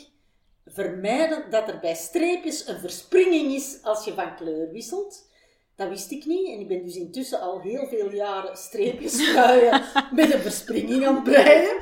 vermijden 0.65 1.49
dat 1.49 1.67
er 1.67 1.79
bij 1.79 1.95
streepjes 1.95 2.67
een 2.67 2.79
verspringing 2.79 3.51
is 3.53 3.79
als 3.83 4.05
je 4.05 4.13
van 4.13 4.35
kleur 4.35 4.71
wisselt? 4.71 5.29
Dat 5.75 5.89
wist 5.89 6.11
ik 6.11 6.25
niet. 6.25 6.47
En 6.47 6.59
ik 6.59 6.67
ben 6.67 6.85
dus 6.85 6.95
intussen 6.95 7.39
al 7.39 7.61
heel 7.61 7.87
veel 7.87 8.13
jaren 8.13 8.57
streepjes 8.57 9.13
schuien 9.27 9.81
met 10.11 10.33
een 10.33 10.39
verspringing 10.41 11.07
aan 11.07 11.15
het 11.15 11.23
breien. 11.23 11.77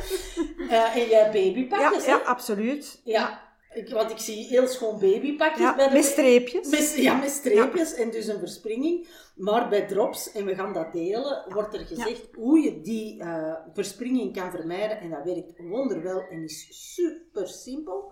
Eh, 0.69 0.95
en 0.95 1.07
jij 1.07 1.23
Ja, 1.23 1.31
babypakjes, 1.31 2.05
hè? 2.05 2.11
ja, 2.11 2.17
absoluut. 2.17 3.01
Ja. 3.03 3.48
Ik, 3.73 3.89
want 3.89 4.11
ik 4.11 4.17
zie 4.17 4.45
heel 4.45 4.67
schoon 4.67 4.99
babypakjes 4.99 5.59
Ja, 5.59 5.75
bij 5.75 5.87
de 5.87 5.93
met 5.93 6.05
streepjes. 6.05 6.95
ja, 6.95 7.13
met 7.15 7.29
streepjes 7.29 7.93
en 7.93 8.11
dus 8.11 8.27
een 8.27 8.39
verspringing. 8.39 9.07
Maar 9.35 9.69
bij 9.69 9.87
drops, 9.87 10.31
en 10.31 10.45
we 10.45 10.55
gaan 10.55 10.73
dat 10.73 10.91
delen, 10.91 11.45
wordt 11.49 11.73
er 11.73 11.85
gezegd 11.85 12.27
hoe 12.35 12.59
je 12.59 12.81
die 12.81 13.19
eh, 13.21 13.53
verspringing 13.73 14.33
kan 14.33 14.51
vermijden. 14.51 14.99
En 14.99 15.09
dat 15.09 15.23
werkt 15.23 15.53
wonderwel 15.57 16.21
en 16.29 16.43
is 16.43 16.67
super 16.93 17.47
simpel. 17.47 18.11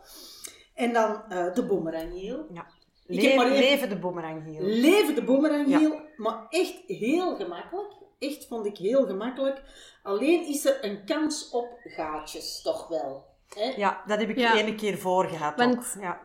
En 0.74 0.94
dan 0.94 1.24
eh, 1.30 1.54
de 1.54 1.66
boemeranghiel. 1.66 2.46
Ja. 2.54 2.68
Leven, 3.06 3.52
leven 3.52 3.90
de 3.90 4.00
boemeranghiel. 4.00 4.62
Leven 4.62 5.16
de 5.16 5.24
boemeranghiel, 5.24 6.02
maar 6.18 6.46
echt 6.50 6.84
heel 6.88 7.36
gemakkelijk. 7.36 7.94
Echt 8.20 8.46
vond 8.48 8.66
ik 8.66 8.78
heel 8.78 9.06
gemakkelijk. 9.06 9.62
Alleen 10.04 10.48
is 10.48 10.66
er 10.66 10.78
een 10.86 11.06
kans 11.06 11.50
op 11.50 11.68
gaatjes, 11.84 12.62
toch 12.62 12.88
wel. 12.88 13.27
Hè? 13.56 13.74
Ja, 13.76 14.02
dat 14.08 14.20
heb 14.20 14.30
ik 14.30 14.38
Ja. 14.38 14.54
ene 14.56 14.76
keer 14.76 14.98
voor 14.98 15.26
gehad. 15.26 15.56
Want- 15.56 15.78
ook. 15.98 16.02
Ja. 16.04 16.20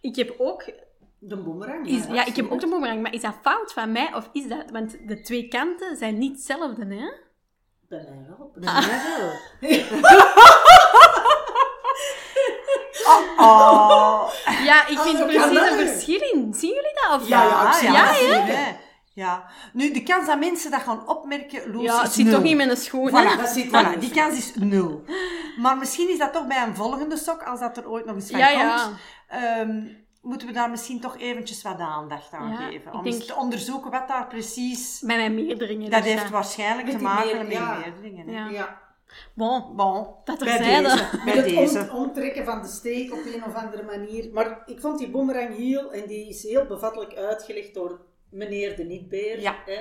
Ik 0.00 0.16
heb 0.16 0.34
ook... 0.38 0.64
De 1.18 1.36
boemerang. 1.42 1.86
Is, 1.88 2.04
ja, 2.10 2.24
ik 2.26 2.36
heb 2.36 2.50
ook 2.50 2.60
de 2.60 2.68
boemerang, 2.68 3.02
maar 3.02 3.12
is 3.14 3.20
dat 3.20 3.34
fout 3.42 3.72
van 3.72 3.92
mij 3.92 4.14
of 4.14 4.28
is 4.32 4.48
dat... 4.48 4.70
Want 4.72 4.96
de 5.08 5.20
twee 5.20 5.48
kanten 5.48 5.96
zijn 5.96 6.18
niet 6.18 6.32
hetzelfde, 6.32 6.82
hè? 6.94 7.10
Bij 7.88 8.06
mij 8.10 8.26
wel. 8.28 8.50
Bij 8.54 8.72
mij 8.72 9.00
wel. 9.18 9.32
Oh, 13.06 13.38
oh. 13.38 14.30
Ja, 14.64 14.86
ik 14.86 14.96
Ah, 14.98 15.02
vind 15.04 15.18
er 15.20 15.26
kan 15.34 15.48
precies 15.50 15.70
een 15.70 15.88
verschil 15.88 16.20
in. 16.20 16.54
Zien 16.54 16.74
jullie 16.74 16.92
dat? 17.08 17.20
Of 17.20 17.28
Ja, 17.28 17.42
ja, 17.44 17.64
absoluut. 17.66 17.94
Ja, 17.94 18.06
dat 18.06 18.56
hè? 18.56 18.76
Ja. 19.16 19.44
Nu, 19.72 19.92
de 19.92 20.02
kans 20.02 20.26
dat 20.26 20.38
mensen 20.38 20.70
dat 20.70 20.80
gaan 20.80 21.08
opmerken, 21.08 21.72
Loes, 21.72 21.82
Ja, 21.84 22.02
het 22.02 22.12
zit 22.12 22.24
nul. 22.24 22.34
toch 22.34 22.42
niet 22.42 22.56
met 22.56 22.70
een 22.70 22.76
schoen, 22.76 23.08
Voilà? 23.10 23.36
Dat 23.40 23.48
zit 23.48 23.66
voilà, 23.66 23.98
die 23.98 24.10
kans 24.10 24.36
is 24.38 24.54
nul. 24.54 25.02
Maar 25.58 25.76
misschien 25.76 26.08
is 26.08 26.18
dat 26.18 26.32
toch 26.32 26.46
bij 26.46 26.62
een 26.62 26.74
volgende 26.76 27.16
sok, 27.16 27.42
als 27.42 27.60
dat 27.60 27.76
er 27.76 27.90
ooit 27.90 28.04
nog 28.04 28.14
eens 28.14 28.30
van 28.30 28.38
Ja, 28.38 28.48
ja. 28.48 28.84
komt, 28.84 28.96
ehm, 29.28 29.82
moeten 30.22 30.46
we 30.48 30.54
daar 30.54 30.70
misschien 30.70 31.00
toch 31.00 31.18
eventjes 31.18 31.62
wat 31.62 31.78
aandacht 31.78 32.32
aan 32.32 32.48
Ja, 32.50 32.56
geven. 32.56 32.92
Om 32.94 33.02
denk- 33.02 33.14
eens 33.14 33.26
te 33.26 33.34
onderzoeken 33.34 33.90
wat 33.90 34.08
daar 34.08 34.26
precies... 34.26 35.00
Bij 35.00 35.16
mijn 35.16 35.34
meerderingen. 35.34 35.90
Dat 35.90 36.02
dus 36.02 36.10
heeft 36.12 36.22
ja. 36.24 36.30
waarschijnlijk 36.30 36.86
Met 36.86 36.96
te 36.96 37.02
maken 37.02 37.26
meer- 37.36 37.44
met 37.44 37.52
ja. 37.52 37.76
meerderingen. 37.78 38.28
hè. 38.28 38.34
Ja. 38.44 38.48
Ja. 38.50 38.80
Bon, 39.34 39.76
Bon, 39.76 40.06
Dat 40.24 40.38
bij 40.38 40.58
deze. 40.58 40.80
Met 41.12 41.24
Bij 41.24 41.34
het 41.34 41.44
deze. 41.44 41.88
om- 41.92 41.96
omtrekken 41.96 42.44
van 42.44 42.62
de 42.62 42.68
steek 42.68 43.12
op 43.12 43.18
een 43.34 43.44
of 43.44 43.54
andere 43.54 43.82
manier. 43.82 44.28
Maar 44.32 44.62
ik 44.66 44.80
vond 44.80 44.98
die 44.98 45.10
boemerang 45.10 45.56
heel, 45.56 45.92
en 45.92 46.06
die 46.06 46.28
is 46.28 46.42
heel 46.42 46.64
bevattelijk 46.66 47.14
uitgelegd 47.14 47.74
door 47.74 48.00
meneer 48.30 48.76
de 48.76 48.84
Nietbeer. 48.84 49.40
Ja. 49.40 49.56
Hè. 49.66 49.78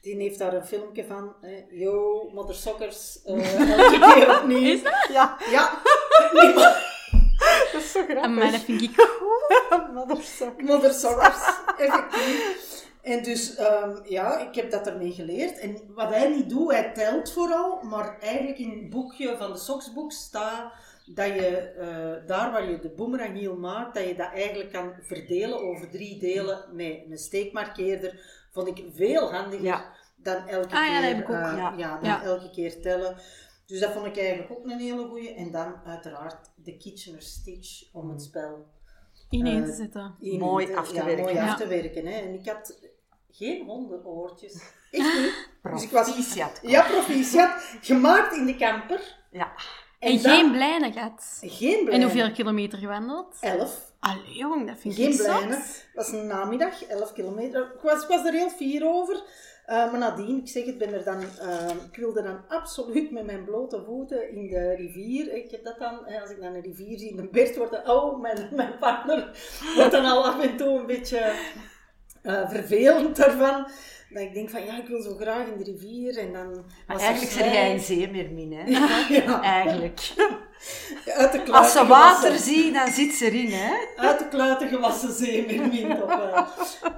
Die 0.00 0.16
heeft 0.16 0.38
daar 0.38 0.54
een 0.54 0.64
filmpje 0.66 1.04
van. 1.04 1.34
Hè. 1.40 1.64
Yo, 1.70 2.30
mothersokkers, 2.34 3.22
eh 3.24 3.60
elke 3.78 4.14
keer 4.14 4.38
opnieuw. 4.40 4.72
Is 4.72 4.82
dat? 4.82 5.06
Ja, 5.12 5.36
Ja, 5.50 5.78
dat 7.72 7.80
is 7.82 7.92
zo 7.92 8.02
grappig. 8.04 8.30
maar 8.30 8.50
dat 8.52 8.60
vind 8.60 8.82
ik 8.82 8.94
cool. 9.68 9.92
Mothersock. 9.92 10.62
mothersokkers, 10.62 11.38
effectief. 11.78 12.70
En 13.02 13.22
dus, 13.22 13.54
ehm, 13.54 13.96
ja, 14.04 14.38
ik 14.38 14.54
heb 14.54 14.70
dat 14.70 14.86
ermee 14.86 15.12
geleerd. 15.12 15.58
En 15.58 15.78
wat 15.94 16.08
hij 16.08 16.28
niet 16.28 16.48
doet, 16.48 16.72
hij 16.72 16.92
telt 16.94 17.32
vooral. 17.32 17.80
Maar 17.82 18.18
eigenlijk 18.20 18.58
in 18.58 18.70
het 18.70 18.90
boekje 18.90 19.36
van 19.36 19.52
de 19.52 19.58
soksboek 19.58 20.12
staat 20.12 20.72
dat 21.06 21.26
je 21.26 21.56
eh, 21.56 22.26
daar 22.28 22.52
waar 22.52 22.70
je 22.70 22.78
de 22.78 22.90
boemeranghiel 22.90 23.56
maakt, 23.56 23.94
dat 23.94 24.04
je 24.06 24.14
dat 24.14 24.30
eigenlijk 24.32 24.72
kan 24.72 24.92
verdelen 25.02 25.60
over 25.60 25.90
drie 25.90 26.18
delen 26.18 26.64
met 26.72 27.02
een 27.10 27.18
steekmarkeerder. 27.18 28.20
Vond 28.52 28.68
ik 28.68 28.84
veel 28.94 29.32
handiger 29.32 29.64
Ja. 29.64 29.92
dan 30.16 30.46
elke 30.48 30.74
Ah, 30.76 30.86
ja, 30.86 31.00
keer, 31.00 31.16
ik 31.18 31.22
ook, 31.28 31.34
eh, 31.36 31.54
ja. 31.56 31.74
ja, 31.76 31.94
dan 32.00 32.04
Ja. 32.08 32.22
elke 32.22 32.50
keer 32.50 32.80
tellen. 32.80 33.16
Dus 33.66 33.80
dat 33.80 33.92
vond 33.92 34.06
ik 34.06 34.18
eigenlijk 34.18 34.50
ook 34.50 34.64
een 34.64 34.78
hele 34.78 35.04
goeie. 35.06 35.34
En 35.34 35.50
dan 35.50 35.74
uiteraard 35.84 36.50
de 36.54 36.76
Kitchener 36.76 37.22
Stitch 37.22 37.92
om 37.92 38.10
het 38.10 38.22
spel 38.22 38.66
Ineen 39.30 39.62
Eh, 39.62 39.68
te 39.68 39.72
zetten. 39.74 40.14
in- 40.20 40.38
Mooi 40.38 40.74
af 40.74 40.88
te 40.88 40.94
ja, 40.94 41.04
werken. 41.04 41.24
mooi 41.24 41.34
Ja. 41.34 41.48
af 41.50 41.56
te 41.56 41.66
werken. 41.66 42.06
Hè. 42.06 42.18
En 42.20 42.34
ik 42.34 42.48
had 42.48 42.78
geen 43.30 43.64
hondenoortjes. 43.64 44.52
Echt 44.90 45.18
niet. 45.20 45.48
Dus 45.72 45.82
ik 45.82 45.90
was, 45.90 46.06
Proficiat. 46.12 46.58
ja, 46.62 46.82
proficiat. 46.82 47.76
Gemaakt 47.80 48.36
in 48.36 48.46
de 48.46 48.56
camper. 48.56 49.18
Ja. 49.30 49.52
En, 50.02 50.18
geen 50.18 50.50
blijne 50.52 50.92
gat. 50.92 51.38
Geen 51.40 51.88
En 51.88 52.02
hoeveel 52.02 52.32
kilometer 52.32 52.78
gewandeld? 52.78 53.36
Elf. 53.40 53.92
Allee, 54.00 54.34
jong, 54.34 54.66
dat 54.66 54.76
vind 54.78 54.94
Geen 54.94 55.06
ik 55.10 55.14
zot. 55.14 55.24
blijnen. 55.26 55.58
Het 55.58 55.90
was 55.94 56.12
een 56.12 56.26
namiddag, 56.26 56.84
11 56.84 57.12
kilometer. 57.12 57.62
Ik 57.62 57.80
was, 57.82 58.02
ik 58.02 58.08
was 58.08 58.24
er 58.24 58.32
heel 58.32 58.50
fier 58.50 58.86
over. 58.86 59.22
Eh, 59.66 59.76
maar 59.90 59.98
nadien, 59.98 60.38
ik 60.38 60.48
zeg 60.48 60.64
het, 60.64 60.78
ben 60.78 60.92
er 60.92 61.04
dan, 61.04 61.20
eh, 61.40 61.68
ik 61.90 61.96
wilde 61.96 62.22
dan 62.22 62.40
absoluut 62.48 63.10
met 63.10 63.24
mijn 63.24 63.44
blote 63.44 63.82
voeten 63.86 64.32
in 64.32 64.48
de 64.48 64.74
rivier. 64.74 65.32
Ik 65.34 65.50
heb 65.50 65.64
dat 65.64 65.78
dan, 65.78 66.06
als 66.20 66.30
ik 66.30 66.40
dan 66.40 66.54
een 66.54 66.62
rivier 66.62 66.98
zie 66.98 67.10
in 67.10 67.16
de 67.16 67.28
Bert, 67.28 67.56
wordt 67.56 67.72
dan, 67.72 67.90
oh, 67.96 68.20
mijn, 68.20 68.48
mijn 68.52 68.78
partner 68.78 69.30
wordt 69.76 69.92
dan 69.92 70.04
al 70.04 70.24
af 70.26 70.42
en 70.42 70.56
toe 70.56 70.78
een 70.78 70.86
beetje 70.86 71.34
eh, 72.22 72.50
vervelend 72.50 73.16
daarvan. 73.16 73.66
Dat 74.12 74.22
ik 74.22 74.34
denk 74.34 74.50
van, 74.50 74.64
ja, 74.64 74.78
ik 74.78 74.86
wil 74.86 75.02
zo 75.02 75.14
graag 75.14 75.46
in 75.46 75.58
de 75.58 75.64
rivier. 75.64 76.18
En 76.18 76.32
dan 76.32 76.64
Maar 76.86 76.98
eigenlijk 76.98 77.36
ben 77.36 77.52
jij 77.52 77.72
een 77.72 77.80
zeemeermin, 77.80 78.52
hè? 78.52 78.64
Ja, 79.14 79.42
Eigenlijk. 79.42 80.12
uit 81.06 81.32
de 81.32 81.52
Als 81.52 81.72
ze 81.72 81.78
gewassen. 81.78 81.88
water 81.88 82.38
ziet, 82.38 82.74
dan 82.74 82.88
zit 82.88 83.12
ze 83.12 83.24
erin, 83.24 83.50
hè? 83.52 83.74
Uit 83.96 84.18
de 84.18 84.28
kluiten 84.28 84.68
gewassen 84.68 85.26
wel. 85.96 86.46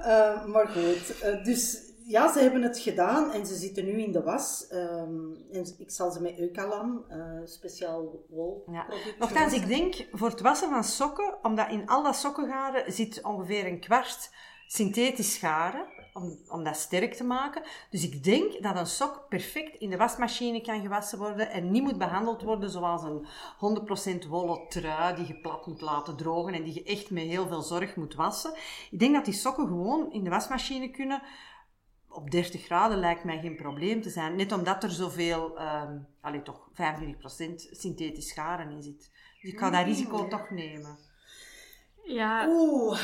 Eh, 0.03 0.45
maar 0.45 0.67
goed, 0.67 1.19
eh, 1.21 1.43
dus 1.43 1.83
ja, 2.07 2.33
ze 2.33 2.39
hebben 2.39 2.61
het 2.61 2.79
gedaan 2.79 3.31
en 3.31 3.45
ze 3.45 3.55
zitten 3.55 3.85
nu 3.85 4.01
in 4.01 4.11
de 4.11 4.23
was. 4.23 4.67
Ehm, 4.69 5.33
en 5.51 5.75
ik 5.77 5.91
zal 5.91 6.11
ze 6.11 6.21
met 6.21 6.39
Eucalan, 6.39 7.05
eh 7.09 7.17
speciaal 7.45 8.25
wolproduct. 8.29 9.19
Nochtans, 9.19 9.53
ik 9.53 9.67
denk 9.67 9.95
voor 10.11 10.29
het 10.29 10.41
wassen 10.41 10.69
van 10.69 10.83
sokken, 10.83 11.37
omdat 11.41 11.69
in 11.69 11.87
al 11.87 12.03
dat 12.03 12.15
sokkengaren 12.15 12.93
zit 12.93 13.21
ongeveer 13.23 13.65
een 13.65 13.79
kwart 13.79 14.29
synthetisch 14.67 15.37
garen, 15.37 15.85
om, 16.15 16.39
om 16.47 16.63
dat 16.63 16.77
sterk 16.77 17.13
te 17.13 17.23
maken. 17.23 17.63
Dus 17.89 18.03
ik 18.03 18.23
denk 18.23 18.63
dat 18.63 18.75
een 18.75 18.87
sok 18.87 19.25
perfect 19.29 19.75
in 19.75 19.89
de 19.89 19.97
wasmachine 19.97 20.61
kan 20.61 20.81
gewassen 20.81 21.17
worden 21.17 21.49
en 21.49 21.71
niet 21.71 21.83
moet 21.83 21.97
behandeld 21.97 22.41
worden 22.41 22.69
zoals 22.69 23.03
een 23.03 23.25
100% 24.25 24.27
wollen 24.27 24.67
trui 24.69 25.15
die 25.15 25.27
je 25.27 25.39
plat 25.39 25.67
moet 25.67 25.81
laten 25.81 26.15
drogen 26.15 26.53
en 26.53 26.63
die 26.63 26.73
je 26.73 26.83
echt 26.83 27.09
met 27.09 27.23
heel 27.23 27.47
veel 27.47 27.61
zorg 27.61 27.95
moet 27.95 28.15
wassen. 28.15 28.53
Ik 28.91 28.99
denk 28.99 29.13
dat 29.13 29.25
die 29.25 29.33
sokken 29.33 29.67
gewoon 29.67 30.11
in 30.11 30.23
de 30.23 30.29
wasmachine 30.29 30.89
kunnen 30.89 31.21
op 32.09 32.31
30 32.31 32.63
graden 32.63 32.97
lijkt 32.97 33.23
mij 33.23 33.39
geen 33.39 33.55
probleem 33.55 34.01
te 34.01 34.09
zijn. 34.09 34.35
Net 34.35 34.51
omdat 34.51 34.83
er 34.83 34.91
zoveel, 34.91 35.57
ehm 35.57 35.97
allee, 36.21 36.41
toch 36.41 36.69
25% 36.69 36.73
synthetisch 37.71 38.31
garen 38.31 38.71
in 38.71 38.83
zit. 38.83 39.11
Dus 39.41 39.51
ik 39.51 39.59
ga 39.59 39.69
dat 39.69 39.85
risico 39.85 40.27
toch 40.27 40.49
nemen. 40.49 41.04
Ja, 42.05 42.47
Oeh, 42.49 42.99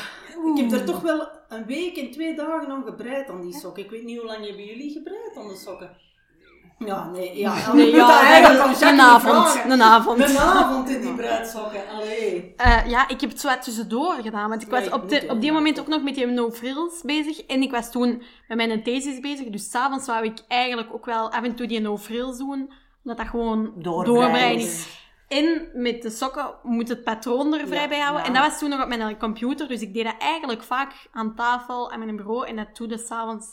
ik 0.54 0.56
heb 0.56 0.72
er 0.72 0.84
toch 0.84 1.00
wel 1.00 1.28
een 1.48 1.64
week 1.66 1.96
en 1.96 2.10
twee 2.10 2.34
dagen 2.34 2.68
aan 2.68 2.84
gebreid 2.84 3.28
aan 3.28 3.40
die 3.40 3.54
sokken. 3.54 3.84
Ik 3.84 3.90
weet 3.90 4.04
niet 4.04 4.18
hoe 4.18 4.26
lang 4.26 4.46
hebben 4.46 4.64
jullie 4.64 4.92
gebreid 4.92 5.36
aan 5.36 5.48
de 5.48 5.56
sokken? 5.56 5.96
Ja, 6.86 7.10
nee, 7.10 7.38
ja. 7.38 7.72
nee, 7.72 7.90
ja 7.96 8.20
eigenlijk 8.20 8.80
een, 8.80 9.00
avond. 9.00 9.64
Een 9.64 9.82
avond. 9.82 10.18
Een 10.18 10.38
avond 10.38 10.88
in 10.88 11.00
die 11.00 11.14
bruidsokken, 11.14 11.88
allee. 11.88 12.54
Eh, 12.56 12.86
ja, 12.86 13.08
ik 13.08 13.20
heb 13.20 13.30
het 13.30 13.40
zo 13.40 13.58
tussendoor 13.60 14.14
gedaan. 14.22 14.48
Want 14.48 14.62
ik 14.62 14.68
was 14.68 14.90
op, 14.90 15.08
de, 15.08 15.24
op 15.28 15.40
die 15.40 15.52
moment 15.52 15.80
ook 15.80 15.86
nog 15.86 16.02
met 16.02 16.14
die 16.14 16.26
no 16.26 16.50
frills 16.50 17.02
bezig. 17.02 17.40
En 17.40 17.62
ik 17.62 17.70
was 17.70 17.90
toen 17.90 18.22
met 18.48 18.56
mijn 18.56 18.82
thesis 18.82 19.20
bezig. 19.20 19.46
Dus 19.50 19.70
s'avonds 19.70 20.06
wou 20.06 20.24
ik 20.24 20.38
eigenlijk 20.48 20.94
ook 20.94 21.06
wel 21.06 21.30
af 21.30 21.42
en 21.42 21.54
toe 21.54 21.66
die 21.66 21.80
no 21.80 21.98
frills 21.98 22.38
doen. 22.38 22.72
Omdat 23.04 23.16
dat 23.18 23.28
gewoon 23.28 23.72
doorbreiden 23.76 24.66
is. 24.66 25.01
En 25.32 25.68
met 25.82 26.02
de 26.02 26.10
sokken 26.10 26.54
moet 26.62 26.88
het 26.88 27.04
patroon 27.04 27.54
er 27.54 27.66
vrij 27.66 27.82
Ja, 27.82 27.88
bij 27.88 28.00
houden. 28.00 28.20
ja. 28.22 28.26
En 28.28 28.34
dat 28.34 28.42
was 28.42 28.58
toen 28.58 28.68
nog 28.70 28.82
op 28.82 28.88
mijn 28.88 29.18
computer. 29.18 29.68
Dus 29.68 29.80
ik 29.80 29.94
deed 29.94 30.04
dat 30.04 30.14
eigenlijk 30.18 30.62
vaak 30.62 30.92
aan 31.12 31.34
tafel, 31.34 31.90
aan 31.92 31.98
mijn 31.98 32.16
bureau. 32.16 32.46
En 32.46 32.56
dat 32.56 32.76
doe 32.76 32.88
ik 32.88 32.98
s'avonds 32.98 33.46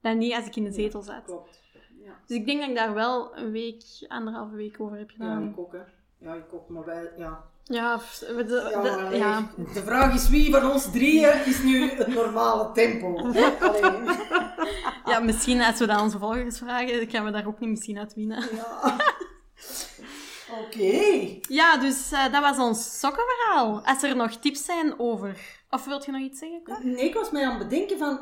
dan 0.00 0.18
niet 0.18 0.34
als 0.34 0.46
ik 0.46 0.56
in 0.56 0.64
de 0.64 0.72
zetel 0.72 1.02
zat. 1.02 1.24
Klopt. 1.24 1.64
Ja. 2.04 2.12
Dus 2.26 2.36
ik 2.36 2.46
denk 2.46 2.60
dat 2.60 2.68
ik 2.68 2.76
daar 2.76 2.94
wel 2.94 3.36
een 3.36 3.50
week, 3.50 3.82
anderhalve 4.08 4.54
week 4.56 4.80
over 4.80 4.98
heb 4.98 5.10
ja, 5.10 5.16
gedaan. 5.16 5.48
ik 5.48 5.58
ook, 5.58 5.72
hè. 5.72 5.78
Ja, 6.18 6.34
ik 6.34 6.52
ook, 6.52 6.68
maar 6.68 6.84
wij, 6.84 7.10
ja. 7.16 7.44
Ja, 7.64 8.00
de, 8.20 8.44
de- 8.46 8.78
Ja, 8.82 9.10
ja. 9.10 9.48
Vraag 9.84 10.14
is 10.14 10.28
wie 10.28 10.50
van 10.54 10.70
ons 10.70 10.90
drieën 10.90 11.44
is 11.44 11.62
nu 11.62 11.90
het 11.90 12.06
normale 12.06 12.72
tempo. 12.72 13.16
Allee. 13.18 13.44
Ja, 15.04 15.20
misschien 15.20 15.62
als 15.62 15.78
we 15.78 15.86
dat 15.86 15.96
aan 15.96 16.02
onze 16.02 16.18
volgers 16.18 16.58
vragen, 16.58 16.96
dan 16.98 17.10
gaan 17.10 17.24
we 17.24 17.30
daar 17.30 17.46
ook 17.46 17.60
niet 17.60 17.70
misschien 17.70 17.98
uit 17.98 18.14
winnen. 18.14 18.48
Ja. 18.54 18.96
Oké. 20.64 21.38
Ja, 21.48 21.76
dus 21.76 22.12
eh, 22.12 22.32
dat 22.32 22.42
was 22.42 22.58
ons 22.58 22.98
sokkenverhaal. 23.00 23.80
Als 23.84 24.02
er 24.02 24.16
nog 24.16 24.32
tips 24.32 24.64
zijn 24.64 24.98
over... 24.98 25.54
Of 25.70 25.84
wilt 25.84 26.04
je 26.04 26.12
nog 26.12 26.20
iets 26.20 26.38
zeggen? 26.38 26.92
Nee, 26.92 27.04
ik 27.04 27.14
was 27.14 27.30
mij 27.30 27.44
aan 27.44 27.58
het 27.58 27.68
bedenken 27.68 27.98
van... 27.98 28.20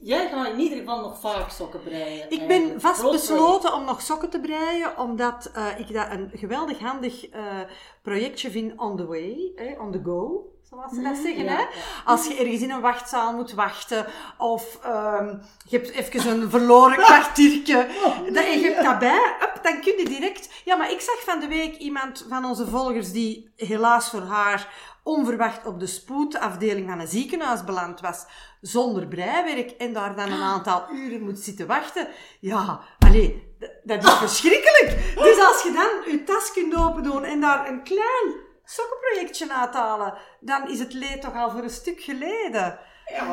Jij 0.00 0.28
gaat 0.28 0.48
in 0.48 0.58
ieder 0.58 0.78
geval 0.78 1.00
nog 1.00 1.20
vaak 1.20 1.50
sokken 1.50 1.82
breien. 1.82 2.30
Ik 2.30 2.38
ben 2.38 2.48
eigenlijk. 2.48 2.80
vast 2.80 2.98
Groot 2.98 3.12
besloten 3.12 3.74
om 3.74 3.84
nog 3.84 4.02
sokken 4.02 4.30
te 4.30 4.40
breien, 4.40 4.98
omdat 4.98 5.50
eh, 5.54 5.78
ik 5.78 5.92
dat 5.92 6.10
een 6.10 6.30
geweldig 6.34 6.78
handig 6.78 7.28
eh, 7.28 7.60
projectje 8.02 8.50
vind 8.50 8.72
on 8.76 8.96
the 8.96 9.06
way, 9.06 9.52
eh, 9.56 9.80
on 9.80 9.92
the 9.92 10.00
go, 10.04 10.52
zoals 10.70 10.92
ze 10.94 11.02
dat 11.02 11.16
zeggen. 11.16 11.44
Ja, 11.44 11.50
hè? 11.50 11.58
ja. 11.60 11.68
Als 12.04 12.26
je 12.26 12.34
ergens 12.36 12.60
in 12.60 12.70
een 12.70 12.80
wachtzaal 12.80 13.32
moet 13.32 13.52
wachten, 13.52 14.06
of 14.38 14.78
ehm, 14.82 15.34
je 15.64 15.76
hebt 15.76 15.90
even 15.90 16.30
een 16.30 16.50
verloren 16.50 16.96
kwartiertje, 16.96 17.86
dat, 18.32 18.44
en 18.44 18.60
je 18.60 18.70
hebt 18.70 18.82
dat 18.84 18.98
bij, 18.98 19.36
up, 19.42 19.58
dan 19.62 19.80
kun 19.80 19.94
je 19.98 20.04
direct... 20.04 20.48
Ja, 20.64 20.76
maar 20.76 20.90
ik 20.90 21.00
zag 21.00 21.20
van 21.24 21.40
de 21.40 21.48
week 21.48 21.76
iemand 21.76 22.26
van 22.28 22.44
onze 22.44 22.66
volgers 22.66 23.12
die 23.12 23.50
helaas 23.56 24.10
voor 24.10 24.22
haar 24.22 24.68
onverwacht 25.02 25.66
op 25.66 25.80
de 25.80 25.86
spoedafdeling 25.86 26.88
van 26.88 27.00
een 27.00 27.06
ziekenhuis 27.08 27.64
beland 27.64 28.00
was, 28.00 28.24
zonder 28.60 29.06
breiwerk, 29.06 29.70
en 29.70 29.92
daar 29.92 30.16
dan 30.16 30.32
een 30.32 30.42
aantal 30.42 30.84
uren 30.92 31.20
moet 31.22 31.38
zitten 31.38 31.66
wachten. 31.66 32.08
Ja, 32.40 32.80
allee, 32.98 33.54
d- 33.60 33.70
dat 33.88 34.04
is 34.04 34.12
verschrikkelijk. 34.12 35.14
Dus 35.14 35.38
als 35.46 35.62
je 35.62 35.72
dan 35.72 36.12
je 36.12 36.24
tas 36.24 36.52
kunt 36.52 36.76
open 36.76 37.02
doen 37.02 37.24
en 37.24 37.40
daar 37.40 37.68
een 37.68 37.82
klein 37.82 38.46
sokkenprojectje 38.70 39.52
uithalen, 39.52 40.14
dan 40.40 40.68
is 40.68 40.78
het 40.78 40.92
leed 40.92 41.20
toch 41.22 41.34
al 41.34 41.50
voor 41.50 41.62
een 41.62 41.70
stuk 41.70 42.00
geleden. 42.00 42.78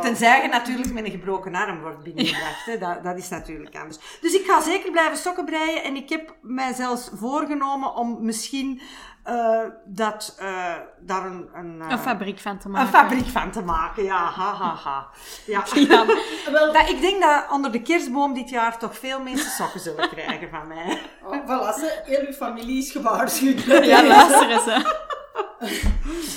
Tenzij 0.01 0.41
je 0.41 0.47
natuurlijk 0.47 0.93
met 0.93 1.05
een 1.05 1.11
gebroken 1.11 1.55
arm 1.55 1.81
wordt 1.81 2.03
binnengebracht. 2.03 2.65
hè. 2.65 2.77
Dat, 2.85 3.03
dat 3.03 3.17
is 3.17 3.29
natuurlijk 3.29 3.75
anders. 3.75 3.97
Dus 4.21 4.33
ik 4.33 4.45
ga 4.45 4.61
zeker 4.61 4.91
blijven 4.91 5.17
sokken 5.17 5.45
breien. 5.45 5.83
En 5.83 5.95
ik 5.95 6.09
heb 6.09 6.35
mij 6.41 6.73
zelfs 6.73 7.09
voorgenomen 7.13 7.95
om 7.95 8.25
misschien 8.25 8.81
eh, 9.23 9.59
dat, 9.85 10.35
eh, 10.39 10.73
daar 10.99 11.25
een... 11.25 11.49
Een, 11.53 11.81
eh, 11.81 11.89
Een 11.89 11.99
fabriek 11.99 12.39
van 12.39 12.57
te 12.57 12.65
een 12.65 12.71
maken. 12.71 12.87
fabriek 12.93 13.27
van 13.27 13.51
te 13.51 13.61
maken, 13.61 14.03
ja. 14.03 14.17
Ha, 14.17 14.53
ha, 14.53 14.75
ha. 14.83 15.07
Ja. 15.45 15.63
Ja, 15.73 16.05
Wel, 16.51 16.73
Dat, 16.73 16.89
ik 16.89 17.01
denk 17.01 17.21
dat 17.21 17.45
onder 17.51 17.71
de 17.71 17.81
kerstboom 17.81 18.33
dit 18.33 18.49
jaar 18.49 18.77
toch 18.77 18.97
veel 18.97 19.19
mensen 19.21 19.51
sokken 19.51 19.79
zullen 19.79 20.09
krijgen 20.09 20.49
van 20.49 20.67
mij. 20.67 21.01
oh, 21.23 21.35
voilà, 21.43 21.79
ze, 21.79 22.01
heel 22.05 22.25
uw 22.27 22.33
familie 22.33 22.77
is 22.77 22.91
gewaarschuwd. 22.91 23.61
ja 23.85 24.03
luister 24.07 24.49
eens. 24.49 24.65
Hè. 24.65 24.81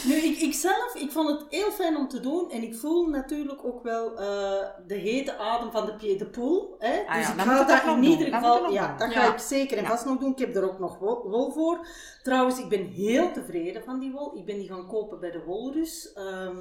Nu, 0.08 0.14
ik, 0.14 0.38
ik 0.38 0.54
zelf, 0.54 0.94
ik 0.94 1.10
vond 1.10 1.28
het 1.30 1.44
heel 1.50 1.70
fijn 1.70 1.96
om 1.96 2.08
te 2.08 2.20
doen. 2.20 2.50
En 2.50 2.62
ik 2.62 2.74
voel 2.74 3.06
natuurlijk 3.06 3.64
ook 3.64 3.82
wel 3.82 4.16
eh, 4.18 4.68
de 4.86 4.94
hete 4.94 5.36
adem 5.36 5.70
van 5.70 5.86
de 5.86 5.94
Pied 5.94 6.18
de 6.18 6.26
Poel. 6.26 6.74
Hè? 6.78 7.00
Ah 7.06 7.14
dus 7.14 7.26
ja, 7.26 7.32
ik 7.32 7.40
ga 7.40 7.64
dat 7.64 7.96
in 7.96 8.02
ieder 8.02 8.26
geval... 8.34 8.70
Ja, 8.72 8.96
dat 8.96 9.12
Ja. 9.12 9.20
ga 9.20 9.32
ik 9.32 9.38
zeker 9.38 9.78
en 9.78 9.86
vast 9.86 10.04
nog 10.04 10.18
doen. 10.18 10.32
Ik 10.32 10.38
heb 10.38 10.56
er 10.56 10.64
ook 10.70 10.78
nog 10.78 10.98
wol, 10.98 11.28
wol 11.28 11.50
voor. 11.52 11.86
Trouwens, 12.22 12.58
ik 12.58 12.68
ben 12.68 12.86
heel 12.86 13.32
tevreden 13.32 13.84
van 13.84 13.98
die 13.98 14.12
wol. 14.12 14.36
Ik 14.36 14.44
ben 14.44 14.58
die 14.58 14.68
gaan 14.68 14.86
kopen 14.86 15.20
bij 15.20 15.30
de 15.30 15.42
Wolrus. 15.44 16.12
Ehm, 16.12 16.56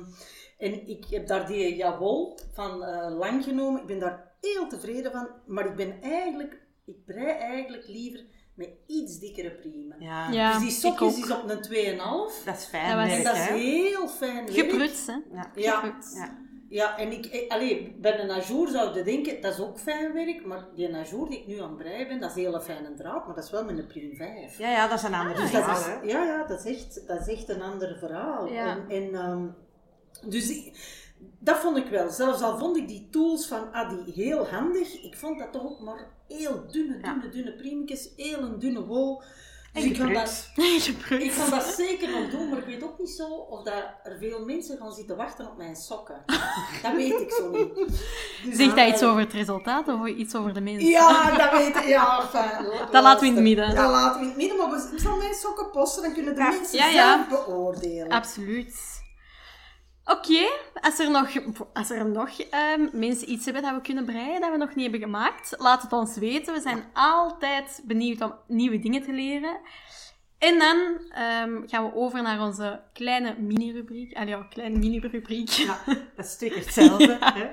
en 0.58 0.88
ik 0.88 1.06
heb 1.10 1.28
daar 1.28 1.48
die 1.48 1.76
ja, 1.76 1.98
wol 1.98 2.38
van 2.54 2.84
eh, 2.84 3.18
lang 3.18 3.44
genomen. 3.44 3.82
Ik 3.82 3.88
ben 3.88 4.00
daar 4.00 4.32
heel 4.42 4.68
tevreden 4.68 5.12
van. 5.12 5.28
Maar 5.46 5.66
ik 5.66 5.76
ben 5.76 6.02
eigenlijk... 6.02 6.66
Ik 6.86 7.06
brei 7.06 7.38
eigenlijk 7.38 7.88
liever 7.88 8.26
met 8.58 8.70
iets 8.88 9.20
dikkere 9.20 9.52
priemen. 9.52 9.96
Ja, 10.00 10.32
Ja, 10.32 10.52
dus 10.54 10.62
die 10.62 10.72
sokjes 10.72 11.18
is 11.18 11.32
op 11.32 11.50
een 11.50 11.62
2,5. 11.62 12.44
dat 12.46 12.58
is 12.58 12.66
fijn 12.66 12.90
Dat 12.98 13.00
En 13.00 13.08
werk, 13.08 13.24
dat 13.24 13.36
is 13.36 13.46
heel 13.48 14.08
fijn 14.08 14.36
werk. 14.36 14.52
Gepruts, 14.58 15.08
hè. 15.08 15.14
Ja. 15.32 15.52
Ja. 15.56 15.98
Ja. 16.16 16.38
ja, 16.70 16.98
en 16.98 17.12
ik, 17.12 17.26
eh, 17.26 17.50
allee, 17.50 17.96
bij 18.02 18.20
een 18.20 18.32
ajour 18.32 18.68
zou 18.68 18.98
je 18.98 19.04
denken, 19.04 19.42
dat 19.42 19.54
is 19.54 19.60
ook 19.60 19.80
fijn 19.80 20.14
werk, 20.14 20.46
maar 20.46 20.66
die 20.76 20.96
ajour 20.96 21.30
die 21.30 21.40
ik 21.40 21.48
nu 21.48 21.60
aan 21.62 21.70
het 21.70 21.78
breien 21.78 22.08
ben, 22.08 22.20
dat 22.20 22.30
is 22.30 22.36
een 22.36 22.42
hele 22.44 22.62
fijne 22.62 22.94
draad, 22.94 23.26
maar 23.26 23.36
dat 23.36 23.44
is 23.44 23.52
wel 23.52 23.64
met 23.66 23.78
een 23.78 23.88
priem 23.88 24.16
5. 24.16 24.58
Ja, 24.58 24.70
ja, 24.70 24.88
dat 24.88 24.98
is 24.98 25.04
een 25.04 25.14
ander 25.14 25.36
Dus 25.36 25.52
dat 25.52 25.64
verhaal, 25.64 26.02
is, 26.04 26.12
ja, 26.12 26.24
ja, 26.24 26.44
dat 26.48 26.66
is 26.66 26.76
echt, 26.78 27.08
dat 27.08 27.28
is 27.28 27.34
echt 27.34 27.50
een 27.50 27.62
ander 27.62 27.98
verhaal. 28.00 28.48
Ja. 28.48 28.66
En, 28.78 28.90
en, 28.90 29.16
ehm, 29.16 29.46
dus 30.30 30.50
ik- 30.50 31.06
dat 31.40 31.58
vond 31.58 31.78
ik 31.78 31.88
wel. 31.88 32.10
Zelfs 32.10 32.42
al 32.42 32.58
vond 32.58 32.78
ik 32.78 32.88
die 32.88 33.08
tools 33.12 33.48
van 33.48 33.74
Adi 33.74 34.12
heel 34.14 34.48
handig, 34.48 35.02
ik 35.04 35.16
vond 35.18 35.40
dat 35.40 35.52
toch 35.52 35.64
ook 35.64 35.80
maar 35.80 36.08
heel 36.28 36.64
dunne, 36.72 36.98
Ja. 37.02 37.14
dunne, 37.14 37.30
dunne 37.30 37.54
priemetjes, 37.54 38.10
heel 38.16 38.40
een 38.40 38.60
dunne 38.60 38.86
wol. 38.86 39.22
Dus 39.74 39.86
ik 39.86 39.98
kan 39.98 40.14
dat, 40.14 40.50
ik 41.20 41.34
kan 41.38 41.50
dat 41.50 41.64
zeker 41.64 42.10
nog 42.10 42.30
doen, 42.30 42.50
maar 42.50 42.58
ik 42.58 42.66
weet 42.66 42.84
ook 42.84 43.00
niet 43.00 43.10
zo 43.10 43.28
of 43.28 43.64
dat 43.64 43.74
er 44.04 44.18
veel 44.20 44.46
mensen 44.46 44.78
gaan 44.78 44.92
zitten 44.94 45.18
wachten 45.18 45.48
op 45.48 45.58
mijn 45.58 45.76
sokken. 45.76 46.24
Dat 46.84 46.96
weet 46.96 47.20
ik 47.22 47.32
zo 47.32 47.50
niet. 47.52 47.76
Dus 48.46 48.56
Zegt 48.56 48.76
dat 48.76 48.88
iets 48.88 49.02
eh, 49.02 49.10
over 49.10 49.22
het 49.22 49.34
resultaat 49.34 49.88
of 49.88 50.08
iets 50.08 50.36
over 50.36 50.54
de 50.54 50.62
mensen? 50.62 50.90
Ja, 50.90 51.38
dat 51.38 51.52
weet 51.52 51.76
ik. 51.76 51.84
Ja, 51.88 52.22
fijn. 52.28 52.66
Dat 52.92 53.04
laten 53.04 53.20
we 53.20 53.26
in 53.28 53.34
het 53.34 53.44
midden. 53.44 53.76
Dat 53.76 53.90
laten 53.90 54.16
we 54.20 54.22
in 54.26 54.28
het 54.32 54.38
midden, 54.38 54.58
maar 54.58 54.70
we- 54.70 54.90
ik 54.94 55.00
zal 55.00 55.18
mijn 55.18 55.34
sokken 55.34 55.70
posten, 55.72 56.04
dan 56.04 56.14
kunnen 56.14 56.36
de 56.36 56.42
Ja. 56.42 56.50
mensen 56.50 56.78
ja. 56.78 56.92
zelf 56.92 57.28
beoordelen. 57.46 58.10
Absoluut. 58.10 58.97
Oké, 60.08 60.50
als 60.82 61.00
er 61.00 61.12
nog, 61.12 61.30
als 61.74 61.90
er 61.90 62.06
nog 62.06 62.40
ehm, 62.40 62.88
mensen 62.92 63.32
iets 63.32 63.46
hebben 63.46 63.64
dat 63.64 63.74
we 63.74 63.82
kunnen 63.82 64.06
breien, 64.06 64.42
dat 64.42 64.52
we 64.52 64.58
nog 64.58 64.76
niet 64.76 64.92
hebben 64.92 65.10
gemaakt, 65.10 65.56
laat 65.58 65.82
het 65.82 65.94
ons 65.94 66.18
weten. 66.18 66.54
We 66.54 66.62
zijn 66.62 66.84
altijd 66.94 67.82
benieuwd 67.84 68.22
om 68.22 68.34
nieuwe 68.48 68.80
dingen 68.80 69.04
te 69.04 69.12
leren. 69.12 69.60
En 70.40 70.60
dan 70.60 70.78
ehm, 71.14 71.68
gaan 71.68 71.84
we 71.86 71.96
over 71.96 72.22
naar 72.22 72.42
onze 72.42 72.80
kleine 72.94 73.36
mini-rubriek. 73.40 74.16
Allee, 74.18 74.30
ja, 74.30 74.48
kleine 74.50 74.78
mini-rubriek. 74.78 75.50
Ja, 75.50 75.78
dat 76.16 76.26
is 76.26 76.36
twee 76.36 76.50
keer 76.50 76.60
hetzelfde. 76.60 77.18
hè. 77.40 77.46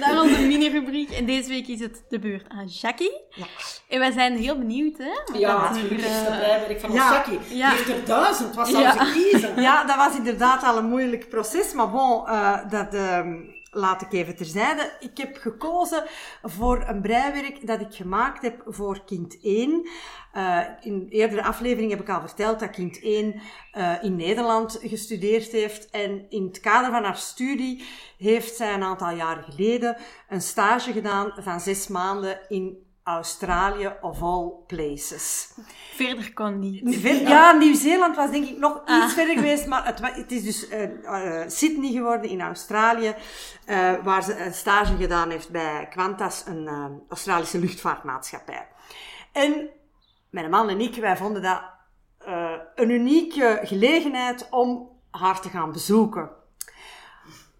Naar 0.00 0.22
onze 0.22 0.40
mini-rubriek. 0.46 1.10
En 1.10 1.26
deze 1.26 1.48
week 1.48 1.66
is 1.68 1.80
het 1.80 2.02
de 2.08 2.18
beurt 2.18 2.48
aan 2.48 2.66
Jackie. 2.66 3.20
Ja. 3.30 3.46
En 3.88 3.98
wij 3.98 4.10
zijn 4.10 4.36
heel 4.36 4.58
benieuwd, 4.58 4.98
hè? 4.98 5.38
Ja, 5.38 5.54
er, 5.54 5.60
natuurlijk. 5.70 6.00
eh, 6.00 6.18
is 6.18 6.24
dat 6.24 6.36
breiwerk 6.38 6.80
van 6.80 6.90
ons 6.90 6.98
ja. 6.98 7.12
Jackie. 7.12 7.56
Ja. 7.56 7.68
Die 7.70 7.78
heeft 7.78 7.88
er 7.88 8.04
duizend. 8.04 8.54
Wat 8.54 8.68
zou 8.68 8.82
Ja. 8.82 8.92
ze 9.06 9.12
kiezen? 9.30 9.62
Ja, 9.62 9.84
dat 9.84 9.96
was 9.96 10.16
inderdaad 10.16 10.62
al 10.62 10.78
een 10.78 10.88
moeilijk 10.88 11.28
proces, 11.28 11.72
maar 11.72 11.90
bon, 11.90 12.26
eh, 12.26 12.70
dat 12.70 12.94
ehm, 12.94 13.36
laat 13.70 14.02
ik 14.02 14.12
even 14.12 14.36
terzijde. 14.36 14.96
Ik 15.00 15.18
heb 15.18 15.36
gekozen 15.36 16.04
voor 16.42 16.84
een 16.86 17.00
breiwerk 17.00 17.66
dat 17.66 17.80
ik 17.80 17.94
gemaakt 17.94 18.42
heb 18.42 18.62
voor 18.66 19.04
kind 19.04 19.38
1. 19.42 19.88
Eh, 20.32 20.60
in 20.80 21.06
eerdere 21.08 21.42
aflevering 21.42 21.90
heb 21.90 22.00
ik 22.00 22.08
al 22.08 22.20
verteld 22.20 22.60
dat 22.60 22.70
kind 22.70 23.02
1 23.02 23.40
eh, 23.72 24.02
in 24.02 24.16
Nederland 24.16 24.78
gestudeerd 24.82 25.52
heeft. 25.52 25.90
En 25.90 26.26
in 26.28 26.44
het 26.44 26.60
kader 26.60 26.90
van 26.90 27.04
haar 27.04 27.16
studie 27.16 27.84
heeft 28.18 28.54
zij 28.54 28.74
een 28.74 28.82
aantal 28.82 29.10
jaren 29.10 29.44
geleden 29.44 29.96
een 30.28 30.42
stage 30.42 30.92
gedaan 30.92 31.32
van 31.36 31.60
zes 31.60 31.88
maanden 31.88 32.38
in 32.48 32.86
Australië 33.08 33.92
of 34.00 34.22
all 34.22 34.50
places. 34.66 35.52
Verder 35.94 36.32
kon 36.32 36.58
niet. 36.58 37.00
Ver- 37.00 37.28
ja, 37.28 37.52
Nieuw-Zeeland 37.52 38.16
was 38.16 38.30
denk 38.30 38.46
ik 38.48 38.58
nog 38.58 38.82
Ah. 38.84 39.04
iets 39.04 39.14
verder 39.14 39.34
geweest, 39.36 39.66
maar 39.66 39.86
het, 39.86 40.00
het 40.16 40.32
is 40.32 40.42
dus 40.42 40.68
eh, 40.68 40.82
eh, 41.42 41.48
Sydney 41.48 41.92
geworden 41.92 42.30
in 42.30 42.40
Australië, 42.40 43.14
eh, 43.64 43.92
waar 44.04 44.22
ze 44.22 44.44
een 44.44 44.54
stage 44.54 44.96
gedaan 44.96 45.30
heeft 45.30 45.50
bij 45.50 45.88
Qantas, 45.94 46.42
een 46.46 46.66
eh, 46.66 46.84
Australische 47.08 47.58
luchtvaartmaatschappij. 47.58 48.68
En 49.32 49.68
mijn 50.30 50.50
man 50.50 50.68
en 50.68 50.80
ik, 50.80 50.94
wij 50.94 51.16
vonden 51.16 51.42
dat 51.42 51.60
eh, 52.18 52.52
een 52.74 52.90
unieke 52.90 53.60
gelegenheid 53.62 54.46
om 54.50 54.88
haar 55.10 55.40
te 55.40 55.48
gaan 55.48 55.72
bezoeken. 55.72 56.30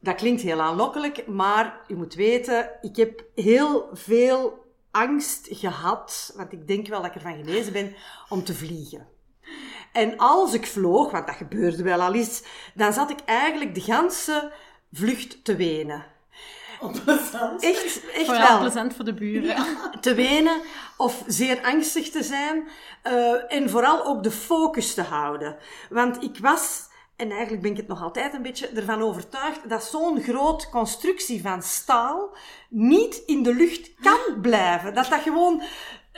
dat 0.01 0.15
klinkt 0.15 0.43
heel 0.43 0.61
aanlokkelijk, 0.61 1.27
maar 1.27 1.81
je 1.87 1.97
moet 1.97 2.15
weten, 2.15 2.71
ik 2.81 2.97
heb 2.97 3.25
heel 3.35 3.89
veel 3.93 4.67
angst 4.90 5.46
gehad, 5.51 6.33
want 6.37 6.53
ik 6.53 6.66
denk 6.68 6.87
wel 6.87 6.98
dat 7.03 7.09
ik 7.11 7.14
ervan 7.14 7.37
genezen 7.44 7.72
ben, 7.72 7.94
om 8.29 8.44
te 8.44 8.55
vliegen. 8.55 9.07
En 9.92 10.16
als 10.18 10.55
ik 10.55 10.66
vloog, 10.66 11.11
want 11.11 11.27
dat 11.27 11.37
gebeurde 11.37 11.83
wel 11.83 12.01
al 12.03 12.14
eens, 12.14 12.42
dan 12.74 12.92
zat 12.92 13.11
ik 13.11 13.18
eigenlijk 13.24 13.74
de 13.74 13.81
ganse 13.81 14.53
vlucht 14.92 15.44
te 15.44 15.57
wenen. 15.57 16.05
Onplezant. 16.81 17.62
Echt, 17.62 18.11
echt 18.11 18.24
Vooral 18.24 18.48
wel. 18.48 18.59
plezant 18.59 18.94
voor 18.94 19.05
de 19.05 19.14
buren. 19.14 19.57
Te 20.01 20.14
wenen 20.14 20.61
of 20.96 21.22
zeer 21.27 21.61
angstig 21.62 22.11
te 22.11 22.22
zijn. 22.22 22.68
eh, 23.03 23.53
en 23.53 23.70
vooral 23.70 24.05
ook 24.05 24.22
de 24.22 24.31
focus 24.31 24.94
te 24.94 25.03
houden. 25.03 25.57
Want 25.90 26.22
ik 26.22 26.38
was, 26.38 26.88
en 27.19 27.31
eigenlijk 27.31 27.63
ben 27.63 27.71
ik 27.71 27.77
het 27.77 27.89
nog 27.89 28.03
altijd 28.03 28.35
een 28.35 28.43
beetje 28.43 28.69
ervan 28.69 29.03
overtuigd, 29.03 29.69
dat 29.69 29.85
zo'n 29.85 30.21
groot 30.21 30.71
constructie 30.71 31.43
van 31.43 31.63
staal 31.63 32.37
niet 32.69 33.23
in 33.27 33.43
de 33.43 33.55
lucht 33.55 33.91
kan 34.01 34.41
blijven. 34.43 34.95
Dat 34.95 35.09
dat 35.11 35.21
gewoon 35.21 35.63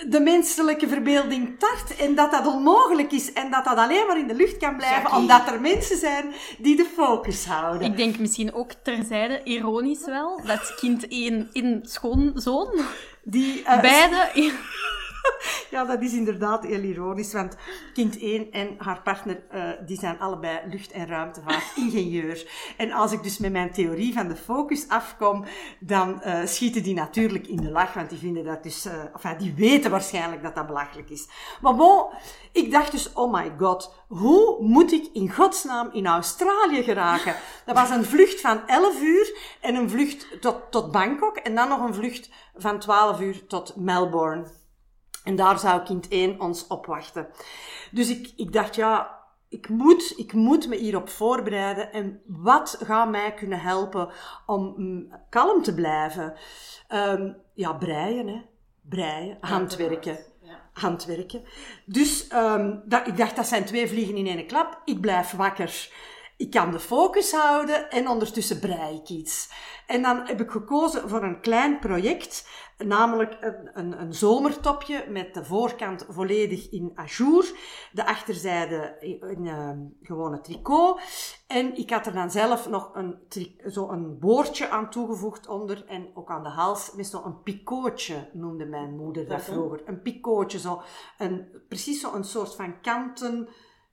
de 0.09 0.21
menselijke 0.21 0.89
verbeelding 0.89 1.59
tart 1.59 1.97
en 1.97 2.15
dat 2.15 2.31
dat 2.31 2.47
onmogelijk 2.47 3.13
is 3.13 3.33
en 3.33 3.51
dat 3.51 3.65
dat 3.65 3.77
alleen 3.77 4.07
maar 4.07 4.19
in 4.19 4.27
de 4.27 4.35
lucht 4.35 4.57
kan 4.57 4.77
blijven 4.77 5.03
Jackie. 5.03 5.19
omdat 5.19 5.49
er 5.49 5.61
mensen 5.61 5.97
zijn 5.97 6.33
die 6.59 6.77
de 6.77 6.91
focus 6.95 7.45
houden. 7.47 7.87
Ik 7.91 7.97
denk 7.97 8.19
misschien 8.19 8.55
ook 8.55 8.73
terzijde, 8.73 9.41
ironisch 9.45 10.05
wel, 10.05 10.41
dat 10.45 10.75
kind 10.75 11.09
1 11.09 11.49
in 11.53 11.81
schoonzoon, 11.83 12.69
Die, 13.23 13.63
eh, 13.63 13.81
beide 13.81 14.31
in... 14.35 14.53
Ja, 15.71 15.85
dat 15.85 16.03
is 16.03 16.13
inderdaad 16.13 16.67
heel 16.67 16.81
ironisch, 16.81 17.33
want 17.33 17.57
kind 17.93 18.19
1 18.19 18.53
en 18.53 18.75
haar 18.79 19.01
partner, 19.03 19.43
eh, 19.51 19.63
die 19.87 19.99
zijn 19.99 20.19
allebei 20.19 20.59
lucht- 20.71 20.93
en 20.93 21.07
ruimtevaartingenieur. 21.07 22.49
En 22.77 22.93
als 22.93 23.13
ik 23.13 23.23
dus 23.23 23.39
met 23.39 23.53
mijn 23.53 23.73
theorie 23.73 24.13
van 24.13 24.29
de 24.29 24.37
focus 24.37 24.89
afkom, 24.89 25.45
dan 25.81 26.23
eh, 26.23 26.47
schieten 26.47 26.83
die 26.83 26.95
natuurlijk 26.95 27.47
in 27.47 27.57
de 27.57 27.71
lach, 27.71 27.95
want 27.95 28.11
die 28.11 28.19
vinden 28.19 28.45
dat 28.45 28.63
dus, 28.63 28.85
eh 28.85 28.93
enfin, 29.15 29.37
die 29.39 29.55
weten 29.55 29.91
waarschijnlijk 29.91 30.43
dat 30.43 30.55
dat 30.55 30.67
belachelijk 30.67 31.11
is. 31.11 31.29
Maar 31.61 31.75
bon, 31.75 32.07
ik 32.53 32.71
dacht 32.71 32.93
dus, 32.93 33.13
oh 33.13 33.33
my 33.33 33.53
god, 33.59 33.95
hoe 34.09 34.57
moet 34.61 34.93
ik 34.93 35.09
in 35.13 35.33
godsnaam 35.33 35.89
in 35.93 36.07
Australië 36.07 36.83
geraken? 36.83 37.35
Dat 37.65 37.77
was 37.77 37.91
een 37.91 38.05
vlucht 38.05 38.41
van 38.41 38.67
11 38.67 39.01
uur 39.03 39.57
en 39.61 39.75
een 39.75 39.91
vlucht 39.91 40.41
tot, 40.41 40.57
tot 40.71 40.93
Bangkok 40.93 41.37
en 41.37 41.55
dan 41.55 41.69
nog 41.69 41.81
een 41.81 41.95
vlucht 41.95 42.31
van 42.57 42.79
12 42.79 43.21
uur 43.21 43.47
tot 43.47 43.77
Melbourne. 43.77 44.60
En 45.31 45.37
daar 45.37 45.59
zou 45.59 45.83
kind 45.83 46.09
1 46.09 46.41
ons 46.41 46.67
op 46.67 46.87
wachten. 46.87 47.27
Dus 47.91 48.11
ik, 48.11 48.33
ik 48.37 48.53
dacht, 48.53 48.75
ja, 48.75 49.19
ik 49.49 49.69
moet, 49.69 50.19
ik 50.19 50.33
moet 50.33 50.69
me 50.69 50.77
hierop 50.77 51.09
voorbereiden. 51.09 51.93
En 51.93 52.23
wat 52.27 52.79
gaat 52.83 53.11
mij 53.11 53.35
kunnen 53.35 53.61
helpen 53.61 54.09
om 54.47 54.75
mm, 54.77 55.13
kalm 55.29 55.63
te 55.63 55.75
blijven? 55.75 56.35
Ehm, 56.89 57.33
ja, 57.55 57.73
breien, 57.73 58.29
hè. 58.29 58.41
Breien, 58.81 59.37
handwerken. 59.41 60.19
Handwerken. 60.73 61.43
Dus 61.85 62.29
ehm, 62.29 62.77
dat, 62.85 63.07
ik 63.07 63.17
dacht, 63.17 63.37
dat 63.37 63.47
zijn 63.47 63.65
twee 63.65 63.89
vliegen 63.89 64.17
in 64.17 64.27
één 64.27 64.47
klap. 64.47 64.81
Ik 64.85 65.01
blijf 65.01 65.31
wakker. 65.31 65.91
Ik 66.41 66.51
kan 66.51 66.71
de 66.71 66.81
focus 66.81 67.33
houden 67.33 67.91
en 67.91 68.09
ondertussen 68.09 68.59
brei 68.59 68.97
ik 68.97 69.09
iets. 69.09 69.51
En 69.87 70.03
dan 70.03 70.27
heb 70.27 70.41
ik 70.41 70.51
gekozen 70.51 71.09
voor 71.09 71.23
een 71.23 71.41
klein 71.41 71.79
project, 71.79 72.49
namelijk 72.79 73.37
een, 73.41 73.71
een, 73.73 74.01
een 74.01 74.15
zomertopje 74.15 75.05
met 75.09 75.35
de 75.35 75.45
voorkant 75.45 76.07
volledig 76.09 76.71
in 76.71 76.93
ajour, 76.95 77.53
de 77.93 78.07
achterzijde 78.07 78.97
in, 79.01 79.21
in 79.21 79.47
eh, 79.47 79.71
gewone 80.03 80.41
tricot. 80.41 81.01
En 81.47 81.77
ik 81.77 81.91
had 81.91 82.07
er 82.07 82.13
dan 82.13 82.31
zelf 82.31 82.69
nog 82.69 82.91
een, 82.95 83.19
zo 83.71 83.89
een 83.89 84.19
boordje 84.19 84.69
aan 84.69 84.91
toegevoegd 84.91 85.49
onder 85.49 85.85
en 85.87 86.11
ook 86.15 86.31
aan 86.31 86.43
de 86.43 86.49
hals 86.49 86.93
met 86.95 87.07
zo'n 87.07 87.43
picootje, 87.43 88.31
noemde 88.33 88.65
mijn 88.65 88.97
moeder 88.97 89.29
dat 89.29 89.43
vroeger. 89.43 89.83
Een 89.85 90.03
picootje, 90.03 90.59
zo 90.59 90.83
een, 91.19 91.49
precies 91.69 92.01
zo'n 92.01 92.25
soort 92.25 92.55
van 92.55 92.81
kanten 92.81 93.49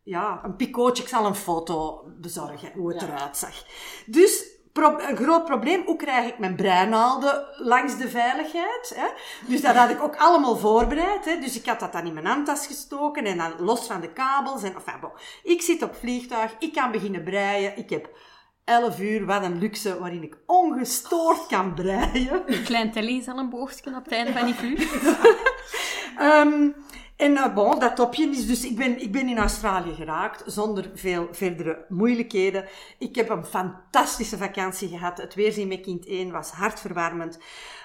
ja, 0.08 0.40
een 0.44 0.56
picootje. 0.56 1.04
Ik 1.04 1.10
zal 1.10 1.26
een 1.26 1.36
foto 1.36 2.04
bezorgen 2.20 2.72
hoe 2.76 2.92
het 2.94 3.02
Ja. 3.02 3.08
eruit 3.08 3.38
zag. 3.38 3.64
Dus 4.06 4.46
een 4.74 5.18
groot 5.18 5.46
probleem, 5.46 5.84
hoe 5.86 5.96
krijg 5.96 6.28
ik 6.28 6.40
mijn 6.40 6.56
breinaalden 6.56 7.46
langs 7.58 7.98
de 7.98 8.10
veiligheid? 8.10 8.94
Hè? 8.96 9.08
Dus 9.48 9.62
dat 9.62 9.76
had 9.76 9.90
ik 9.90 10.02
ook 10.04 10.16
allemaal 10.16 10.56
voorbereid. 10.58 11.26
Hè? 11.26 11.40
Dus 11.40 11.60
ik 11.60 11.66
had 11.66 11.80
dat 11.80 11.92
dan 11.92 12.06
in 12.06 12.14
mijn 12.14 12.26
handtas 12.26 12.68
gestoken 12.68 13.26
en 13.26 13.38
dan 13.38 13.52
los 13.60 13.88
van 13.88 14.02
de 14.02 14.14
kabels. 14.14 14.64
En, 14.64 14.76
enfin, 14.76 15.00
bon. 15.02 15.12
Ik 15.44 15.62
zit 15.62 15.84
op 15.84 15.96
vliegtuig, 15.96 16.56
ik 16.60 16.74
kan 16.74 16.92
beginnen 16.92 17.24
breien. 17.24 17.78
Ik 17.78 17.90
heb 17.90 18.10
11 18.64 19.00
uur, 19.00 19.26
wat 19.26 19.44
een 19.44 19.58
luxe, 19.60 20.00
waarin 20.00 20.24
ik 20.24 20.38
ongestoord 20.46 21.48
kan 21.48 21.74
breien. 21.74 22.44
Een 22.46 22.64
klein 22.64 22.92
telly 22.92 23.18
is 23.18 23.28
al 23.28 23.38
een 23.38 23.50
boogstje 23.50 23.96
op 23.96 24.04
het 24.04 24.14
einde 24.14 24.32
van 24.34 24.46
die 24.46 24.56
vlucht. 24.56 24.96
Ehm, 26.18 26.70
en 27.18 27.38
eh, 27.38 27.54
bon, 27.54 27.80
dat 27.80 27.96
topje 27.96 28.30
is 28.30 28.48
dus... 28.48 28.66
Ik 28.66 28.76
ben, 28.76 29.02
ik 29.02 29.12
ben 29.12 29.28
in 29.28 29.38
Australië 29.38 29.94
geraakt, 29.94 30.44
zonder 30.46 30.90
veel 30.94 31.28
verdere 31.32 31.86
moeilijkheden. 31.90 32.66
Ik 33.00 33.16
heb 33.16 33.30
een 33.30 33.46
fantastische 33.46 34.38
vakantie 34.38 34.88
gehad. 34.90 35.18
Het 35.18 35.36
weerzien 35.36 35.68
met 35.68 35.82
kind 35.82 36.06
1 36.08 36.32
was 36.32 36.52
hartverwarmend. 36.52 37.40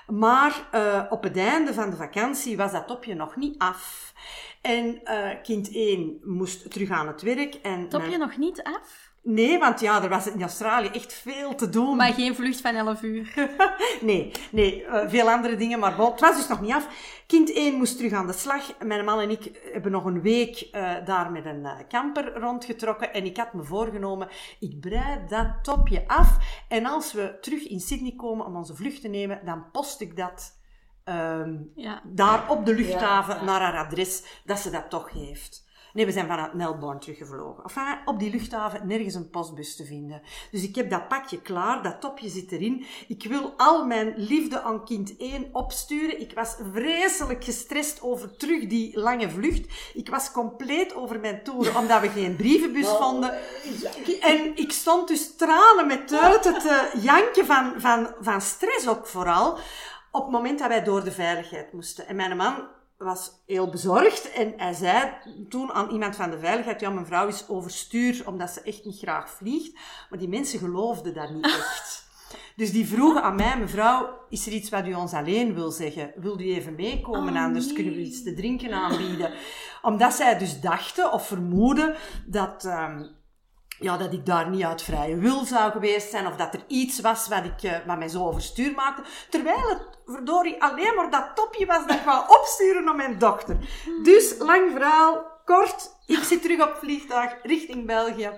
Maar 0.06 0.68
eh, 0.70 1.02
op 1.10 1.22
het 1.22 1.36
einde 1.36 1.74
van 1.74 1.90
de 1.90 1.96
vakantie 1.96 2.56
was 2.56 2.72
dat 2.72 2.86
topje 2.86 3.14
nog 3.14 3.36
niet 3.36 3.58
af. 3.58 4.12
En 4.60 5.04
eh, 5.04 5.42
kind 5.42 5.74
1 5.74 6.20
moest 6.24 6.70
terug 6.70 6.90
aan 6.90 7.06
het 7.06 7.22
werk. 7.22 7.54
En 7.54 7.88
Top 7.88 8.00
je 8.02 8.06
mijn- 8.08 8.20
nog 8.20 8.36
niet 8.36 8.62
af? 8.62 9.11
Nee, 9.24 9.58
want 9.58 9.80
ja, 9.80 10.02
er 10.02 10.08
was 10.08 10.26
in 10.26 10.42
Australië 10.42 10.88
echt 10.88 11.12
veel 11.12 11.54
te 11.54 11.68
doen. 11.68 11.96
Maar 11.96 12.12
geen 12.12 12.34
vlucht 12.34 12.60
van 12.60 12.74
11 12.74 13.02
uur. 13.02 13.32
Nee, 14.00 14.30
nee, 14.50 14.84
eh, 14.84 15.08
veel 15.08 15.30
andere 15.30 15.56
dingen, 15.56 15.78
maar 15.78 15.98
het 15.98 16.20
was 16.20 16.36
dus 16.36 16.48
nog 16.48 16.60
niet 16.60 16.72
af. 16.72 16.88
Kind 17.26 17.52
1 17.52 17.74
moest 17.74 17.96
terug 17.96 18.12
aan 18.12 18.26
de 18.26 18.32
slag. 18.32 18.78
Mijn 18.84 19.04
man 19.04 19.20
en 19.20 19.30
ik 19.30 19.60
hebben 19.72 19.92
nog 19.92 20.04
een 20.04 20.22
week 20.22 20.60
eh, 20.60 20.92
daar 21.04 21.30
met 21.30 21.44
een 21.44 21.64
eh, 21.64 21.78
camper 21.88 22.32
rondgetrokken. 22.40 23.12
En 23.12 23.24
ik 23.24 23.36
had 23.36 23.52
me 23.52 23.62
voorgenomen, 23.64 24.28
ik 24.60 24.80
breid 24.80 25.28
dat 25.28 25.46
topje 25.62 26.04
af. 26.08 26.36
En 26.68 26.86
als 26.86 27.12
we 27.12 27.38
terug 27.40 27.62
in 27.68 27.80
Sydney 27.80 28.14
komen 28.16 28.46
om 28.46 28.56
onze 28.56 28.74
vlucht 28.74 29.00
te 29.00 29.08
nemen, 29.08 29.40
dan 29.44 29.70
post 29.70 30.00
ik 30.00 30.16
dat 30.16 30.60
ehm, 31.04 31.56
Ja. 31.74 32.02
daar 32.04 32.50
op 32.50 32.66
de 32.66 32.74
luchthaven 32.74 33.34
Ja, 33.34 33.40
ja. 33.40 33.46
naar 33.46 33.60
haar 33.60 33.86
adres, 33.86 34.24
dat 34.44 34.58
ze 34.58 34.70
dat 34.70 34.90
toch 34.90 35.10
heeft. 35.12 35.70
Nee, 35.92 36.06
we 36.06 36.12
zijn 36.12 36.26
vanuit 36.26 36.54
Melbourne 36.54 37.00
teruggevlogen. 37.00 37.64
Enfin, 37.64 37.98
op 38.04 38.18
die 38.18 38.30
luchthaven 38.30 38.86
nergens 38.86 39.14
een 39.14 39.30
postbus 39.30 39.76
te 39.76 39.84
vinden. 39.84 40.22
Dus 40.50 40.62
ik 40.62 40.74
heb 40.74 40.90
dat 40.90 41.08
pakje 41.08 41.40
klaar, 41.40 41.82
dat 41.82 42.00
topje 42.00 42.28
zit 42.28 42.52
erin. 42.52 42.84
Ik 43.08 43.24
wil 43.28 43.54
al 43.56 43.86
mijn 43.86 44.14
liefde 44.16 44.62
aan 44.62 44.84
kind 44.84 45.16
1 45.16 45.48
opsturen. 45.52 46.20
Ik 46.20 46.32
was 46.34 46.56
vreselijk 46.72 47.44
gestrest 47.44 48.02
over 48.02 48.36
terug 48.36 48.66
die 48.66 48.98
lange 48.98 49.30
vlucht. 49.30 49.66
Ik 49.94 50.08
was 50.08 50.32
compleet 50.32 50.94
over 50.94 51.20
mijn 51.20 51.42
toeren, 51.42 51.76
omdat 51.80 52.00
we 52.00 52.08
geen 52.08 52.36
brievenbus 52.36 52.88
vonden. 52.88 53.34
En 54.20 54.56
ik 54.56 54.72
stond 54.72 55.08
dus 55.08 55.36
tranen 55.36 55.86
met 55.86 56.08
tuiten 56.08 56.58
te 56.58 56.90
janken 57.00 57.46
van, 57.46 57.72
van, 57.76 58.14
van 58.20 58.40
stress 58.40 58.88
ook 58.88 59.06
vooral. 59.06 59.58
Op 60.10 60.22
het 60.22 60.32
moment 60.32 60.58
dat 60.58 60.68
wij 60.68 60.82
door 60.82 61.04
de 61.04 61.12
veiligheid 61.12 61.72
moesten. 61.72 62.06
En 62.06 62.16
mijn 62.16 62.36
man 62.36 62.68
was 63.02 63.42
heel 63.46 63.68
bezorgd 63.70 64.32
en 64.32 64.52
hij 64.56 64.72
zei 64.72 65.12
toen 65.48 65.72
aan 65.72 65.90
iemand 65.90 66.16
van 66.16 66.30
de 66.30 66.38
veiligheid, 66.38 66.80
ja, 66.80 66.90
mijn 66.90 67.06
vrouw 67.06 67.26
is 67.26 67.48
overstuur 67.48 68.22
omdat 68.26 68.50
ze 68.50 68.62
echt 68.62 68.84
niet 68.84 68.98
graag 68.98 69.30
vliegt. 69.30 69.72
Maar 70.10 70.18
die 70.18 70.28
mensen 70.28 70.58
geloofden 70.58 71.14
dat 71.14 71.30
niet 71.30 71.44
echt. 71.44 72.00
Dus 72.56 72.72
die 72.72 72.86
vroegen 72.86 73.22
aan 73.22 73.34
mij, 73.34 73.58
mevrouw, 73.58 74.18
is 74.28 74.46
er 74.46 74.52
iets 74.52 74.70
wat 74.70 74.86
u 74.86 74.94
ons 74.94 75.12
alleen 75.12 75.54
wil 75.54 75.70
zeggen? 75.70 76.12
Wil 76.16 76.40
u 76.40 76.54
even 76.54 76.74
meekomen, 76.74 77.34
Oh, 77.34 77.42
anders 77.42 77.66
nee. 77.66 77.74
kunnen 77.74 77.92
we 77.92 78.00
iets 78.00 78.22
te 78.22 78.34
drinken 78.34 78.72
aanbieden. 78.72 79.32
Omdat 79.82 80.14
zij 80.14 80.38
dus 80.38 80.60
dachten 80.60 81.12
of 81.12 81.26
vermoeden 81.26 81.96
dat... 82.26 82.64
ehm, 82.64 83.04
ja, 83.82 83.96
dat 83.96 84.12
ik 84.12 84.26
daar 84.26 84.50
niet 84.50 84.64
uit 84.64 84.82
vrije 84.82 85.16
wil 85.16 85.44
zou 85.44 85.72
geweest 85.72 86.10
zijn, 86.10 86.26
of 86.26 86.36
dat 86.36 86.54
er 86.54 86.64
iets 86.66 87.00
was 87.00 87.28
wat, 87.28 87.44
ik, 87.44 87.62
eh, 87.62 87.76
wat 87.86 87.98
mij 87.98 88.08
zo 88.08 88.26
overstuur 88.26 88.72
maakte. 88.74 89.02
Terwijl 89.30 89.68
het, 89.68 89.98
verdorie, 90.06 90.62
alleen 90.62 90.94
maar 90.94 91.10
dat 91.10 91.30
topje 91.34 91.66
was 91.66 91.86
dat 91.86 91.96
ik 91.96 92.04
wou 92.04 92.38
opsturen 92.38 92.84
naar 92.84 92.96
mijn 92.96 93.18
dochter. 93.18 93.56
Dus, 94.02 94.38
lang 94.38 94.70
verhaal, 94.72 95.40
kort, 95.44 95.90
ik 96.06 96.22
zit 96.22 96.42
terug 96.42 96.62
op 96.62 96.76
vliegtuig 96.76 97.36
richting 97.42 97.86
België. 97.86 98.30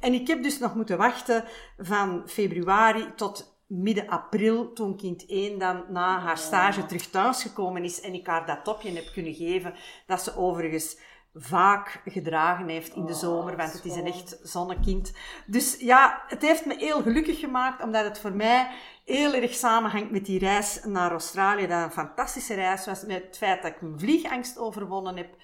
En 0.00 0.12
ik 0.12 0.26
heb 0.26 0.42
dus 0.42 0.58
nog 0.58 0.74
moeten 0.74 0.98
wachten 0.98 1.44
van 1.78 2.22
februari 2.26 3.12
tot 3.16 3.54
midden 3.66 4.08
april, 4.08 4.72
toen 4.72 4.96
kind 4.96 5.24
1 5.26 5.58
dan 5.58 5.84
na 5.88 6.18
haar 6.18 6.38
stage 6.38 6.86
terug 6.86 7.06
thuis 7.06 7.42
gekomen 7.42 7.84
is 7.84 8.00
en 8.00 8.14
ik 8.14 8.26
haar 8.26 8.46
dat 8.46 8.64
topje 8.64 8.90
heb 8.90 9.10
kunnen 9.12 9.34
geven, 9.34 9.74
dat 10.06 10.22
ze 10.22 10.36
overigens 10.36 10.98
vaak 11.34 12.00
gedragen 12.04 12.68
heeft 12.68 12.94
in 12.94 13.06
de 13.06 13.14
zomer, 13.14 13.56
want 13.56 13.72
het 13.72 13.84
is 13.84 13.96
een 13.96 14.06
echt 14.06 14.38
zonnekind. 14.42 15.12
Dus 15.46 15.76
ja, 15.78 16.22
het 16.26 16.42
heeft 16.42 16.66
me 16.66 16.76
heel 16.78 17.02
gelukkig 17.02 17.38
gemaakt, 17.38 17.82
omdat 17.82 18.04
het 18.04 18.18
voor 18.18 18.32
mij 18.32 18.68
heel 19.04 19.34
erg 19.34 19.54
samenhangt 19.54 20.10
met 20.10 20.26
die 20.26 20.38
reis 20.38 20.80
naar 20.84 21.10
Australië, 21.10 21.66
dat 21.66 21.82
een 21.82 21.90
fantastische 21.90 22.54
reis 22.54 22.86
was, 22.86 23.04
met 23.04 23.22
het 23.22 23.36
feit 23.36 23.62
dat 23.62 23.70
ik 23.70 23.80
mijn 23.80 23.98
vliegangst 23.98 24.58
overwonnen 24.58 25.16
heb. 25.16 25.36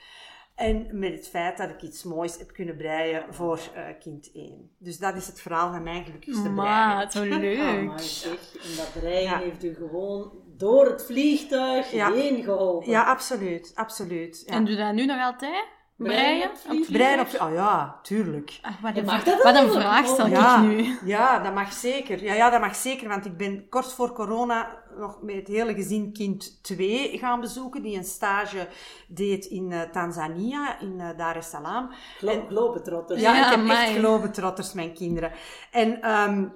En 0.55 0.87
met 0.93 1.13
het 1.13 1.29
feit 1.29 1.57
dat 1.57 1.71
ik 1.71 1.83
iets 1.83 2.03
moois 2.03 2.39
heb 2.39 2.53
kunnen 2.53 2.77
breien 2.77 3.35
voor 3.35 3.61
uh, 3.77 3.83
kind 4.01 4.31
1. 4.35 4.71
Dus 4.79 4.99
dat 4.99 5.17
is 5.17 5.27
het 5.27 5.41
verhaal 5.41 5.73
van 5.73 5.83
mijn 5.83 6.05
gelukkigste 6.05 6.49
Maar, 6.49 7.11
zo 7.11 7.23
leuk. 7.39 7.89
Oh, 7.91 7.97
zeg. 7.97 8.57
En 8.63 8.77
dat 8.77 8.93
breien 9.01 9.39
heeft 9.39 9.65
u 9.65 9.75
gewoon 9.75 10.33
door 10.57 10.87
het 10.87 11.05
vliegtuig 11.05 11.91
heen 11.91 12.43
geholpen. 12.45 12.91
Ja, 12.91 13.05
absoluut. 13.05 13.73
absoluut 13.75 14.43
ja. 14.47 14.53
En 14.53 14.65
doe 14.65 14.77
dat 14.77 14.93
nu 14.93 15.07
nog 15.07 15.21
altijd? 15.21 15.65
Breien? 16.03 16.51
Breien 16.91 17.21
op 17.21 17.41
Oh 17.41 17.53
ja, 17.53 17.99
tuurlijk. 18.03 18.59
Ach, 18.63 18.81
wat, 18.81 18.97
een, 18.97 19.05
wat 19.43 19.55
een 19.55 19.71
vraag 19.71 20.07
stel 20.07 20.27
ik 20.27 20.61
nu. 20.61 20.99
Ja, 21.05 21.39
dat 21.39 21.55
mag 21.55 21.73
zeker. 21.73 22.23
Ja, 22.25 22.35
ja, 22.35 22.51
dat 22.51 22.61
mag 22.61 22.77
zeker. 22.77 23.09
Want 23.09 23.25
ik 23.25 23.37
ben 23.37 23.69
kort 23.69 23.93
voor 23.93 24.13
corona 24.13 24.83
nog 24.99 25.23
met 25.23 25.35
het 25.35 25.47
hele 25.47 25.75
gezin 25.75 26.13
kind 26.13 26.63
2 26.63 27.19
gaan 27.19 27.41
bezoeken. 27.41 27.83
Die 27.83 27.97
een 27.97 28.05
stage 28.05 28.69
deed 29.09 29.45
in 29.45 29.71
uh, 29.71 29.81
Tanzania, 29.81 30.81
in 30.81 30.95
uh, 30.99 31.09
Dar 31.17 31.37
es 31.37 31.51
Salaam. 31.51 31.91
Glo 32.19 32.45
globetrotters. 32.49 33.21
Ja, 33.21 33.47
ik 33.47 33.57
heb 33.59 33.69
echt 33.69 33.97
globetrotters, 33.97 34.73
mijn 34.73 34.95
kinderen. 34.95 35.33
En... 35.71 36.11
Um, 36.11 36.53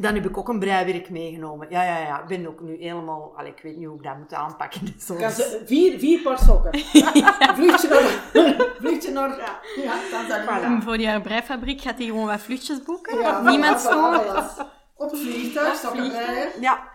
dan 0.00 0.14
heb 0.14 0.24
ik 0.24 0.36
ook 0.36 0.48
een 0.48 0.58
breiwerk 0.58 1.10
meegenomen. 1.10 1.66
Ja, 1.70 1.82
ja, 1.82 1.98
ja. 1.98 2.20
Ik 2.20 2.26
ben 2.26 2.48
ook 2.48 2.60
nu 2.60 2.76
helemaal... 2.76 3.32
Allee, 3.36 3.50
ik 3.50 3.62
weet 3.62 3.76
niet 3.76 3.86
hoe 3.86 3.96
ik 3.96 4.02
dat 4.02 4.18
moet 4.18 4.34
aanpakken. 4.34 4.94
Zo. 5.06 5.16
vier, 5.64 5.98
vier 5.98 6.22
paar 6.22 6.38
sokken. 6.38 6.82
ja. 7.20 7.54
Vluchtje 7.54 7.88
naar... 7.88 8.02
Vluchtje 8.80 9.12
naar... 9.12 9.38
Ja, 9.38 9.60
ja 9.82 9.94
Tanzania. 10.10 10.80
Voor 10.80 10.96
die 10.96 11.20
breifabriek 11.20 11.80
gaat 11.80 11.98
hij 11.98 12.06
gewoon 12.06 12.26
wat 12.26 12.40
vluchtjes 12.40 12.82
boeken. 12.82 13.18
Ja, 13.18 13.40
Niemand 13.40 13.80
stoort. 13.80 14.68
Op 14.96 15.16
vliegtuig, 15.16 15.92
breien. 15.92 16.60
Ja. 16.60 16.88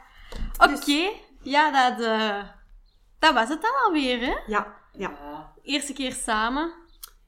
Oké. 0.57 0.73
Okay. 0.73 1.21
Ja, 1.41 1.89
dat, 1.89 2.01
uh, 2.05 2.43
dat 3.19 3.33
was 3.33 3.49
het 3.49 3.61
dan 3.61 3.71
alweer, 3.85 4.19
hè? 4.19 4.35
Ja. 4.47 4.67
ja. 4.91 5.11
Eerste 5.63 5.93
keer 5.93 6.11
samen. 6.11 6.73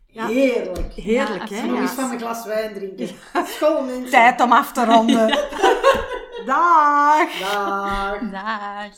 Ja. 0.10 0.28
Heerlijk. 0.28 0.94
Heerlijk, 0.94 1.50
hè? 1.50 1.66
Nog 1.66 1.80
eens 1.80 1.92
van 1.92 2.12
een 2.12 2.20
glas 2.20 2.46
wijn 2.46 2.74
drinken. 2.74 3.08
School, 3.56 3.84
mensen. 3.84 4.10
Tijd 4.10 4.42
om 4.42 4.52
af 4.52 4.72
te 4.72 4.86
ronden. 4.86 5.28
Dag. 6.46 7.40
Dag. 7.40 8.20
Dag. 8.20 8.92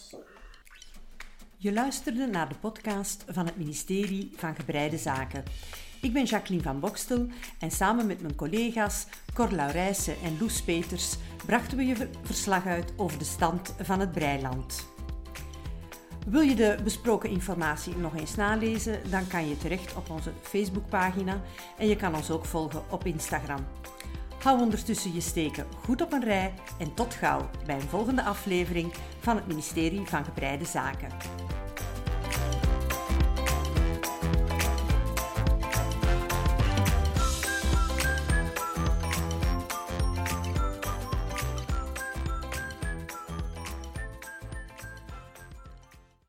Je 1.57 1.73
luisterde 1.73 2.25
naar 2.25 2.49
de 2.49 2.55
podcast 2.55 3.23
van 3.27 3.45
het 3.45 3.57
ministerie 3.57 4.33
van 4.35 4.55
Gebreide 4.55 4.97
Zaken. 4.97 5.43
Ik 6.01 6.13
ben 6.13 6.23
Jacqueline 6.23 6.63
van 6.63 6.79
Bokstel 6.79 7.27
en 7.59 7.71
samen 7.71 8.07
met 8.07 8.21
mijn 8.21 8.35
collega's 8.35 9.05
Cor 9.33 9.51
Laurijsen 9.51 10.15
en 10.23 10.37
Loes 10.39 10.61
Peters 10.61 11.15
brachten 11.45 11.77
we 11.77 11.85
je 11.85 12.09
verslag 12.23 12.65
uit 12.65 12.93
over 12.97 13.19
de 13.19 13.25
stand 13.25 13.75
van 13.81 13.99
het 13.99 14.11
breiland. 14.11 14.87
Wil 16.29 16.41
je 16.41 16.55
de 16.55 16.77
besproken 16.83 17.29
informatie 17.29 17.97
nog 17.97 18.15
eens 18.15 18.35
nalezen, 18.35 18.99
dan 19.09 19.27
kan 19.27 19.47
je 19.49 19.57
terecht 19.57 19.95
op 19.95 20.09
onze 20.09 20.31
Facebookpagina 20.41 21.41
en 21.77 21.87
je 21.87 21.95
kan 21.95 22.15
ons 22.15 22.31
ook 22.31 22.45
volgen 22.45 22.83
op 22.89 23.05
Instagram. 23.05 23.65
Hou 24.43 24.59
ondertussen 24.59 25.13
je 25.13 25.21
steken 25.21 25.65
goed 25.83 26.01
op 26.01 26.13
een 26.13 26.23
rij 26.23 26.53
en 26.79 26.93
tot 26.93 27.13
gauw 27.13 27.49
bij 27.65 27.75
een 27.75 27.81
volgende 27.81 28.23
aflevering 28.23 28.93
van 29.19 29.35
het 29.35 29.47
ministerie 29.47 30.05
van 30.05 30.25
Gebreide 30.25 30.65
Zaken. 30.65 31.09